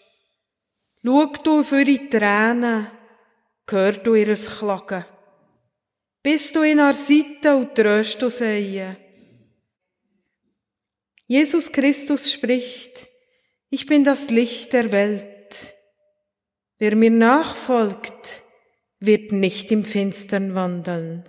Schau 1.00 1.26
du 1.44 1.62
für 1.62 1.82
ihre 1.82 2.10
Tränen, 2.10 2.88
hör 3.70 3.92
du 3.92 4.16
ihr 4.16 4.34
Klagen. 4.34 5.04
Bist 6.24 6.56
du 6.56 6.62
in 6.62 6.78
der 6.78 6.92
Seite 6.92 7.54
und 7.54 7.76
tröst 7.76 8.20
du 8.20 8.30
sie. 8.30 8.82
Jesus 11.28 11.70
Christus 11.70 12.32
spricht, 12.32 13.06
ich 13.70 13.86
bin 13.86 14.02
das 14.02 14.28
Licht 14.28 14.72
der 14.72 14.90
Welt. 14.90 15.72
Wer 16.78 16.96
mir 16.96 17.12
nachfolgt, 17.12 18.42
wird 18.98 19.30
nicht 19.30 19.70
im 19.70 19.84
Finstern 19.84 20.56
wandeln. 20.56 21.28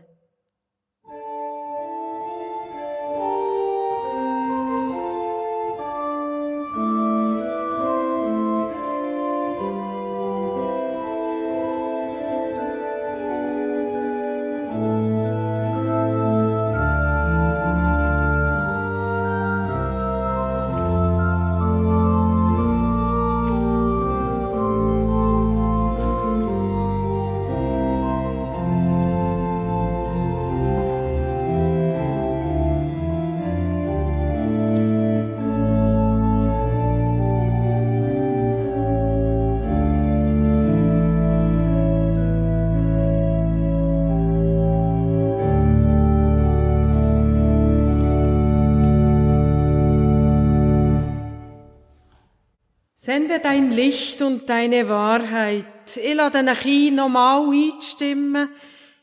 Deine 54.48 54.90
Wahrheit. 54.90 55.66
Ich 55.96 56.14
lade 56.14 56.40
euch 56.40 56.66
ein, 56.66 56.96
nochmal 56.96 57.50
einzustimmen 57.50 58.50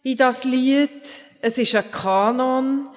in 0.02 0.16
das 0.16 0.44
Lied. 0.44 0.90
Es 1.40 1.58
ist 1.58 1.74
ein 1.74 1.90
Kanon. 1.90 2.88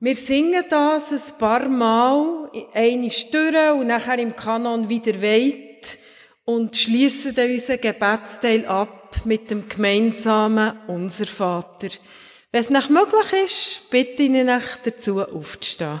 Wir 0.00 0.16
singen 0.16 0.64
das 0.68 1.12
ein 1.12 1.38
paar 1.38 1.68
Mal, 1.68 2.50
eine 2.72 3.10
Stüre 3.10 3.74
und 3.74 3.88
nachher 3.88 4.18
im 4.18 4.34
Kanon 4.34 4.88
wieder 4.88 5.20
weit 5.22 5.98
und 6.44 6.76
schließen 6.76 7.34
dann 7.34 7.52
unseren 7.52 7.80
Gebetsteil 7.80 8.66
ab 8.66 9.20
mit 9.24 9.50
dem 9.50 9.68
gemeinsamen 9.68 10.78
Unser 10.88 11.26
Vater. 11.26 11.88
Wenn 12.50 12.62
es 12.62 12.70
nicht 12.70 12.90
möglich 12.90 13.44
ist, 13.44 13.90
bitte 13.90 14.24
ich 14.24 14.48
euch 14.48 14.76
dazu 14.84 15.20
aufzustehen. 15.20 16.00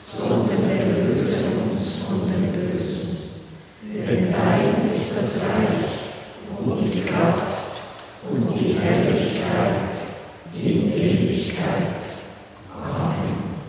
sondern 0.00 0.70
erlöse 0.70 1.46
uns 1.68 2.04
von 2.04 2.30
dem 2.30 2.52
Bösen. 2.52 3.18
Denn 3.82 4.32
dein 4.32 4.86
ist 4.86 5.16
das 5.16 5.44
Reich 5.44 6.64
und 6.64 6.94
die 6.94 7.02
Kraft 7.02 7.84
und 8.30 8.60
die 8.60 8.74
Herrlichkeit 8.78 9.98
in 10.54 10.92
Ewigkeit. 10.92 12.04
Amen. 12.74 13.60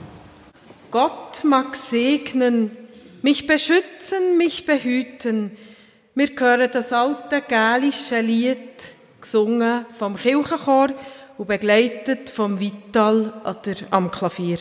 Gott 0.91 1.43
mag 1.43 1.75
segnen, 1.75 2.71
mich 3.21 3.47
beschützen, 3.47 4.37
mich 4.37 4.65
behüten. 4.65 5.57
Wir 6.15 6.29
hören 6.37 6.69
das 6.71 6.91
alte 6.91 7.41
gälische 7.41 8.19
Lied, 8.21 8.95
gesungen 9.21 9.85
vom 9.97 10.15
Kirchenchor 10.15 10.89
und 11.37 11.47
begleitet 11.47 12.29
vom 12.29 12.59
Vital 12.59 13.33
am 13.91 14.11
Klavier. 14.11 14.57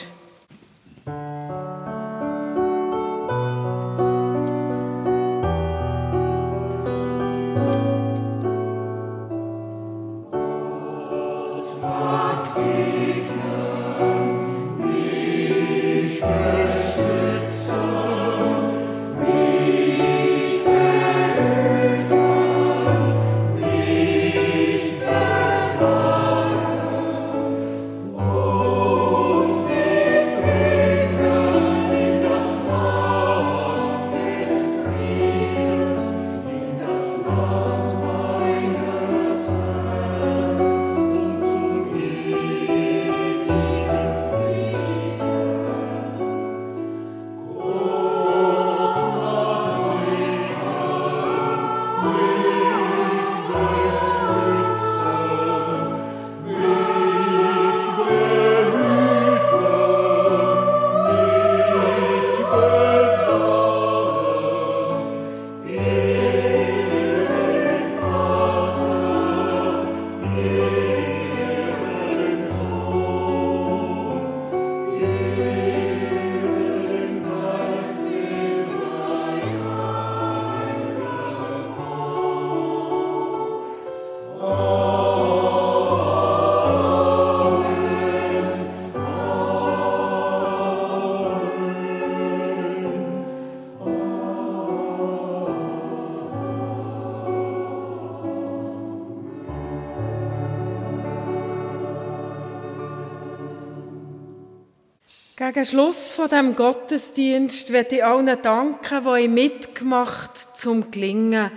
Gegen 105.59 105.71
Schluss 105.71 106.13
von 106.13 106.29
dem 106.29 106.55
Gottesdienst 106.55 107.73
werde 107.73 107.97
ich 107.97 108.05
allen 108.05 108.41
danken, 108.43 109.05
die 109.05 109.27
mitgemacht 109.27 110.57
zum 110.57 110.89
Gelingen. 110.93 111.51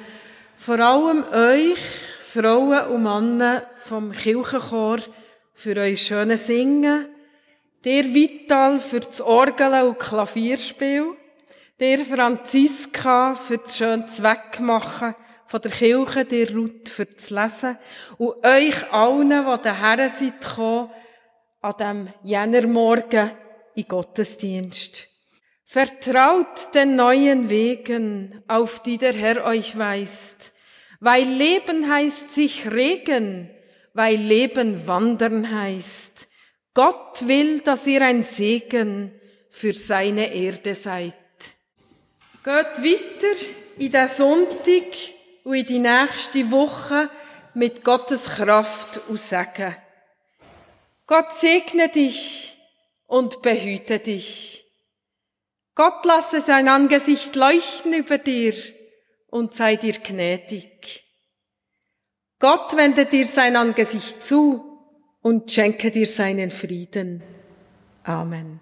Vor 0.58 0.80
allem 0.80 1.24
euch, 1.32 1.78
Frauen 2.28 2.88
und 2.88 3.04
Männer 3.04 3.62
vom 3.76 4.12
Kirchenchor, 4.12 4.98
für 5.54 5.76
euer 5.76 5.96
schönes 5.96 6.48
Singen, 6.48 7.10
der 7.86 8.06
Vital 8.06 8.80
für 8.80 9.02
das 9.02 9.22
Orgeln 9.22 9.90
und 9.90 10.00
Klavierspiel, 10.00 11.12
der 11.80 12.00
Franziska 12.00 13.36
für 13.36 13.60
das 13.60 13.78
schöne 13.78 14.08
Zweckmachen 14.08 15.14
von 15.46 15.62
der 15.62 15.72
Kirche, 15.72 16.26
der 16.26 16.52
Ruth 16.52 16.90
für 16.90 17.06
das 17.06 17.30
Lesen. 17.30 17.78
Und 18.18 18.44
euch 18.44 18.92
allen, 18.92 19.30
die 19.30 19.62
daher 19.62 20.10
seid 20.10 20.42
gekommen, 20.42 20.90
an 21.62 21.74
diesem 21.78 22.08
Jännermorgen 22.24 23.30
in 23.76 23.88
Gottesdienst. 23.88 25.08
Vertraut 25.64 26.74
den 26.74 26.96
neuen 26.96 27.50
Wegen, 27.50 28.44
auf 28.48 28.82
die 28.82 28.98
der 28.98 29.14
Herr 29.14 29.46
euch 29.46 29.78
weist, 29.78 30.54
weil 31.00 31.24
Leben 31.24 31.90
heißt 31.90 32.34
sich 32.34 32.70
regen, 32.70 33.50
weil 33.94 34.18
Leben 34.18 34.86
wandern 34.86 35.50
heißt. 35.50 36.28
Gott 36.74 37.28
will, 37.28 37.60
dass 37.60 37.88
ihr 37.88 38.02
ein 38.02 38.24
Segen 38.24 39.12
für 39.50 39.74
seine 39.74 40.34
Erde 40.34 40.76
seid. 40.76 41.16
Geht 42.44 42.84
weiter 42.84 43.46
in 43.78 43.92
den 43.92 44.08
Sonntag 44.08 44.86
und 45.44 45.56
in 45.56 45.66
die 45.66 45.80
nächste 45.80 46.50
Woche 46.52 47.10
mit 47.54 47.84
Gottes 47.84 48.26
Kraft 48.26 49.02
und 49.08 49.18
Segen. 49.18 49.76
Gott 51.08 51.34
segne 51.34 51.90
dich 51.90 52.51
und 53.12 53.42
behüte 53.42 54.00
dich. 54.00 54.66
Gott 55.76 56.06
lasse 56.06 56.40
sein 56.40 56.70
Angesicht 56.70 57.36
leuchten 57.36 57.92
über 57.92 58.18
dir 58.18 58.54
und 59.28 59.54
sei 59.54 59.76
dir 59.76 60.00
gnädig. 60.00 61.04
Gott 62.40 62.78
wende 62.78 63.06
dir 63.06 63.28
sein 63.28 63.58
Angesicht 63.58 64.24
zu 64.24 64.64
und 65.22 65.52
schenke 65.52 65.92
dir 65.92 66.08
seinen 66.08 66.52
Frieden. 66.52 67.22
Amen. 68.04 68.62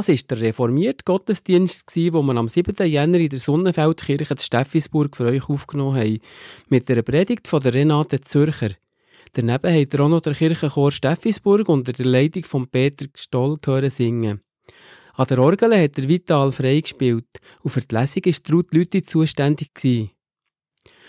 Das 0.00 0.08
war 0.08 0.16
der 0.30 0.40
reformierte 0.40 1.04
Gottesdienst, 1.04 1.94
den 1.94 2.14
wir 2.14 2.36
am 2.36 2.48
7. 2.48 2.74
Jänner 2.86 3.18
in 3.18 3.28
der 3.28 3.38
Sonnenfeldkirche 3.38 4.34
zu 4.34 4.46
Steffisburg 4.46 5.14
für 5.14 5.26
euch 5.26 5.46
aufgenommen 5.46 5.98
haben, 5.98 6.20
mit 6.70 6.88
der 6.88 7.02
Predigt 7.02 7.46
von 7.46 7.60
der 7.60 7.74
Renate 7.74 8.18
Zürcher. 8.22 8.70
Daneben 9.34 9.78
hat 9.78 9.92
er 9.92 10.00
auch 10.00 10.08
noch 10.08 10.22
der 10.22 10.32
Kirchenchor 10.32 10.90
Steffisburg 10.90 11.68
unter 11.68 11.92
der 11.92 12.06
Leitung 12.06 12.44
von 12.44 12.66
Peter 12.66 13.04
Stoll 13.14 13.58
hören 13.62 13.90
singen. 13.90 14.40
An 15.16 15.26
der 15.26 15.38
Orgel 15.38 15.78
hat 15.78 15.98
der 15.98 16.08
Vital 16.08 16.50
frei 16.50 16.80
gespielt 16.80 17.28
und 17.60 17.70
für 17.70 17.82
die 17.82 17.94
Lesung 17.94 18.24
war 18.24 18.54
Ruth 18.54 18.72
Lüthi 18.72 19.02
zuständig. 19.02 19.68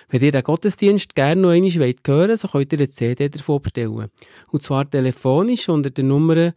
Wenn 0.10 0.22
ihr 0.22 0.32
den 0.34 0.44
Gottesdienst 0.44 1.16
gerne 1.16 1.40
noch 1.40 1.52
einmal 1.52 1.72
hören 1.72 1.96
wollt, 2.06 2.40
so 2.40 2.50
könnt 2.50 2.74
ihr 2.74 2.80
eine 2.80 2.90
CD 2.90 3.30
davon 3.30 3.62
bestellen. 3.62 4.10
Und 4.52 4.64
zwar 4.64 4.90
telefonisch 4.90 5.70
unter 5.70 5.92
der 5.92 6.04
Nummer 6.04 6.54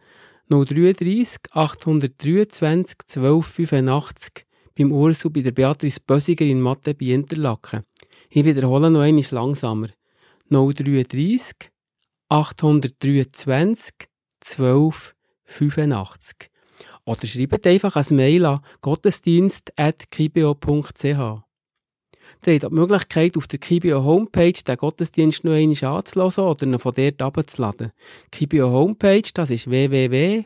033 0.49 1.37
823 1.51 2.97
1285 3.07 4.45
beim 4.77 4.91
Urs 4.91 5.25
und 5.25 5.33
bei 5.33 5.41
der 5.41 5.51
Beatrice 5.51 5.99
Bösiger 5.99 6.45
in 6.45 6.61
Mathe 6.61 6.93
bei 6.93 7.07
Interlaken. 7.07 7.81
Ich 8.29 8.45
wiederhole 8.45 8.91
noch 8.91 9.01
einmal 9.01 9.25
langsamer. 9.31 9.87
033 10.49 11.71
823 12.29 13.93
1285. 14.39 16.51
Oder 17.05 17.25
schreibt 17.25 17.65
einfach 17.65 17.95
ein 17.95 18.15
Mail 18.15 18.45
an 18.45 18.59
gottesdienst.kibio.ch. 18.81 21.44
Ihr 22.47 22.59
habt 22.59 22.71
die 22.71 22.75
Möglichkeit, 22.75 23.37
auf 23.37 23.47
der 23.47 23.57
Kibio 23.57 24.03
Homepage 24.03 24.51
den 24.51 24.77
Gottesdienst 24.77 25.43
noch 25.43 25.53
einmal 25.53 25.97
anzuhören 25.97 26.51
oder 26.51 26.67
ihn 26.67 26.77
von 26.77 26.93
dort 26.93 27.21
abzuladen. 27.21 27.91
Kibio 28.31 28.69
Homepage, 28.69 29.27
das 29.33 29.49
ist 29.49 29.67
www.kibio.ch. 29.67 30.45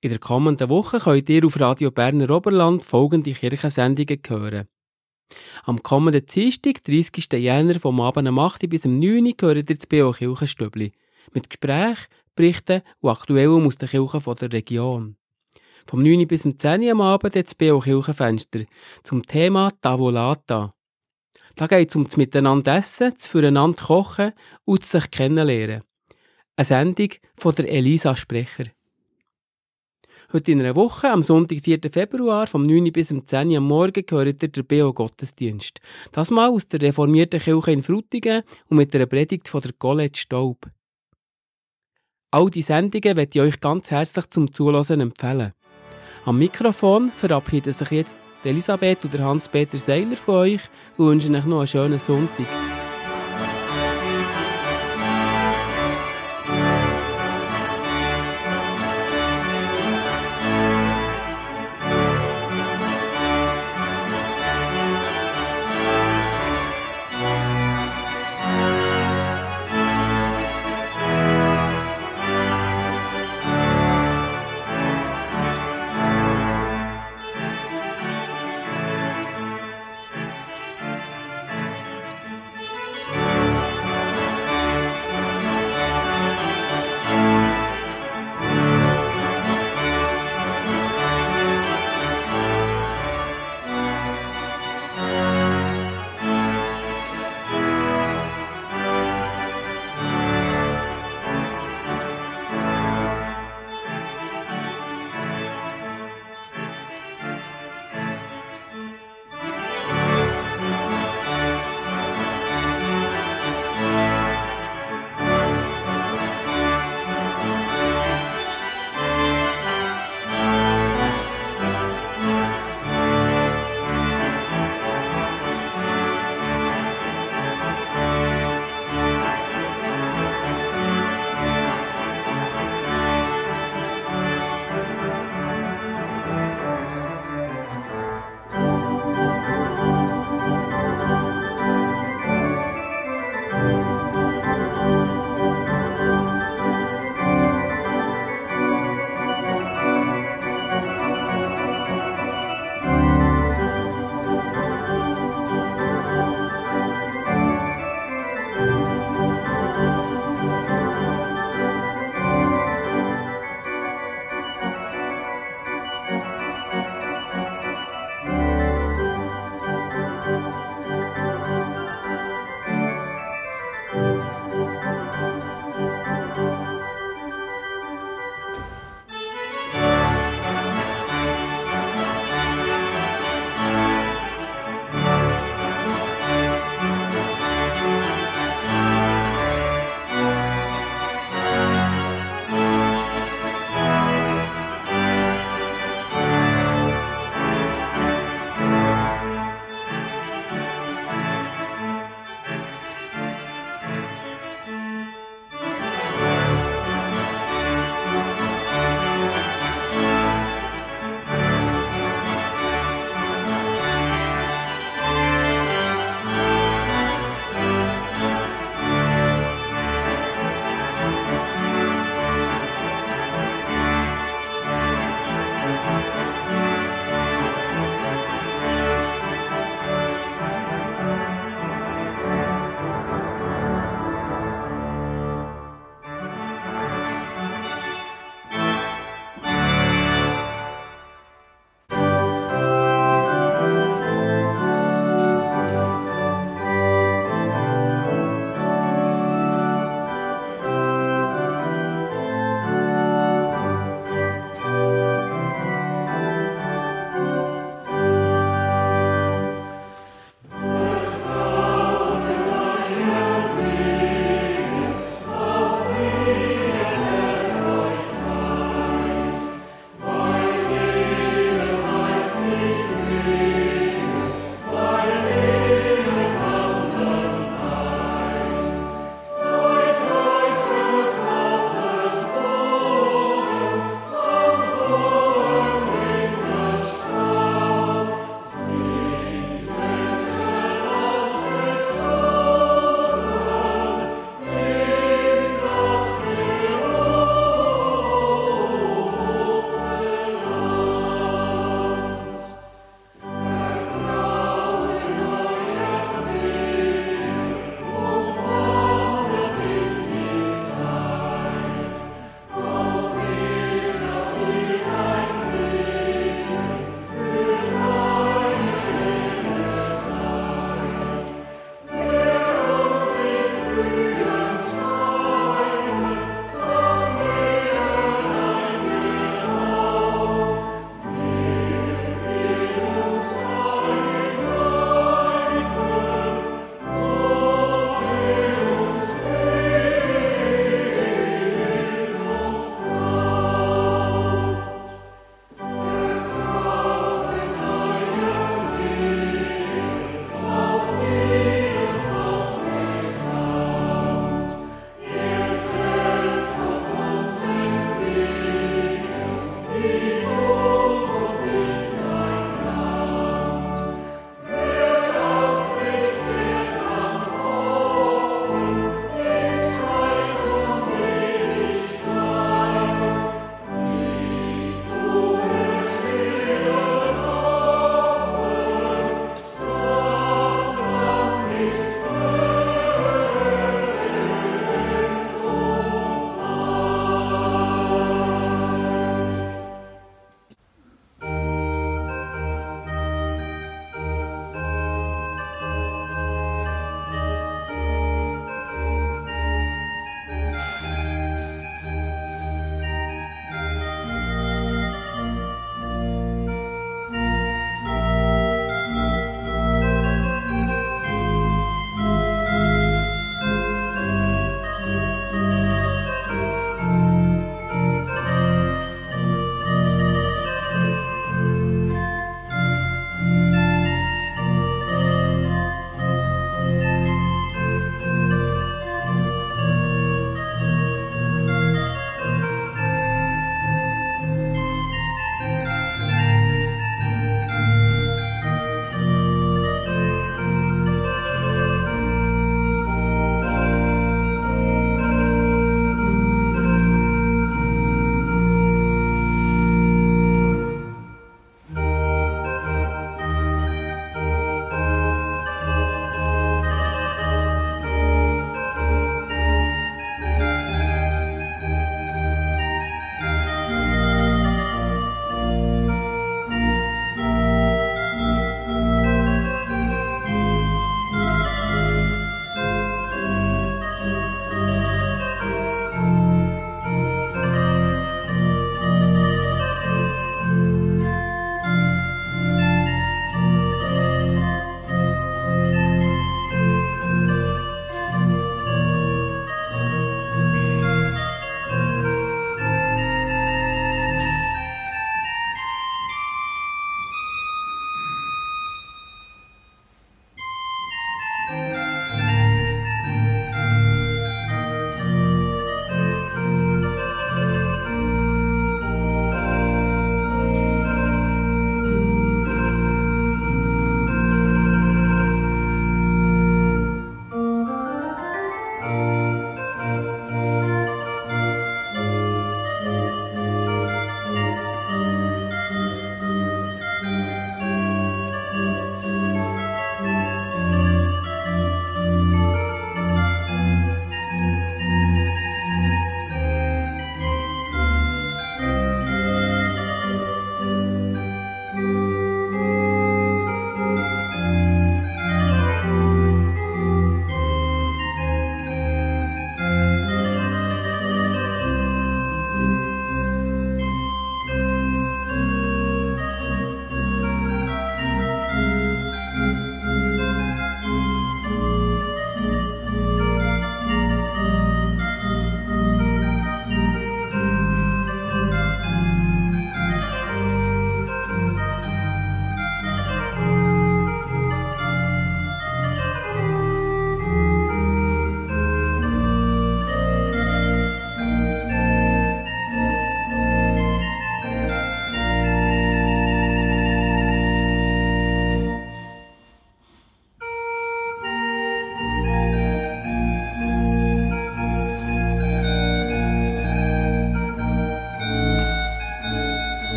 In 0.00 0.10
der 0.10 0.20
kommenden 0.20 0.68
Woche 0.68 1.00
könnt 1.00 1.28
ihr 1.28 1.44
auf 1.44 1.58
Radio 1.58 1.90
Berner 1.90 2.30
Oberland 2.30 2.84
folgende 2.84 3.32
Kirchensendungen 3.32 4.20
hören. 4.28 4.68
Am 5.64 5.82
kommenden 5.82 6.24
Dienstag, 6.24 6.84
30. 6.84 7.32
Jänner, 7.32 7.80
vom 7.80 8.00
Abend 8.00 8.28
um 8.28 8.38
8 8.38 8.70
bis 8.70 8.86
um 8.86 9.00
9 9.00 9.26
Uhr, 9.26 9.32
gehört 9.36 9.56
ihr 9.56 9.64
das 9.76 9.88
B.O. 9.88 10.12
Kirchenstübli. 10.12 10.92
Mit 11.34 11.50
Gesprächen, 11.50 12.06
Berichten 12.36 12.82
und 13.00 13.10
Aktuellem 13.10 13.66
aus 13.66 13.76
den 13.76 13.88
Kirchen 13.88 14.34
der 14.40 14.52
Region. 14.52 15.16
Vom 15.88 16.02
9 16.02 16.26
bis 16.28 16.42
zum 16.42 16.58
10 16.58 16.82
Uhr 16.82 16.92
am 16.92 17.00
Abend 17.00 17.34
das 17.34 17.54
B.O. 17.54 17.80
Kirchenfenster 17.80 18.60
zum 19.02 19.26
Thema 19.26 19.70
Tavolata. 19.80 20.74
Da 21.56 21.66
geht 21.66 21.88
es 21.88 21.96
um 21.96 22.04
das 22.04 22.18
Miteinander 22.18 22.76
essen, 22.76 23.14
das 23.16 23.26
Füreinander 23.26 23.82
kochen 23.82 24.32
und 24.66 24.82
das 24.82 24.90
sich 24.90 25.10
kennenlernen. 25.10 25.82
Eine 26.56 26.64
Sendung 26.66 27.08
von 27.38 27.54
der 27.54 27.72
Elisa 27.72 28.14
Sprecher. 28.16 28.66
Heute 30.30 30.52
in 30.52 30.60
einer 30.60 30.76
Woche, 30.76 31.08
am 31.10 31.22
Sonntag, 31.22 31.60
4. 31.64 31.80
Februar, 31.90 32.46
vom 32.46 32.64
9 32.64 32.92
bis 32.92 33.08
zum 33.08 33.24
10 33.24 33.48
Uhr 33.48 33.56
am 33.56 33.64
Morgen, 33.64 34.04
gehört 34.04 34.42
ihr 34.42 34.48
der 34.50 34.62
B.O. 34.64 34.92
Gottesdienst. 34.92 35.80
Das 36.12 36.30
mal 36.30 36.50
aus 36.50 36.68
der 36.68 36.82
reformierten 36.82 37.40
Kirche 37.40 37.72
in 37.72 37.82
Frutigen 37.82 38.42
und 38.68 38.76
mit 38.76 38.94
einer 38.94 39.06
Predigt 39.06 39.48
von 39.48 39.62
der 39.62 39.72
Colette 39.72 40.20
Staub. 40.20 40.66
All 42.30 42.50
die 42.50 42.60
Sendungen 42.60 43.16
möchte 43.16 43.38
ich 43.38 43.42
euch 43.42 43.58
ganz 43.58 43.90
herzlich 43.90 44.28
zum 44.28 44.52
Zuhören 44.52 45.00
empfehlen. 45.00 45.54
Am 46.24 46.38
Mikrofon 46.38 47.10
verabschieden 47.16 47.72
sich 47.72 47.90
jetzt 47.90 48.18
Elisabeth 48.44 49.04
und 49.04 49.18
Hans-Peter 49.18 49.78
Seiler 49.78 50.16
von 50.16 50.34
euch 50.36 50.62
und 50.96 51.06
wünschen 51.06 51.34
euch 51.34 51.44
noch 51.44 51.58
einen 51.58 51.66
schönen 51.66 51.98
Sonntag. 51.98 52.67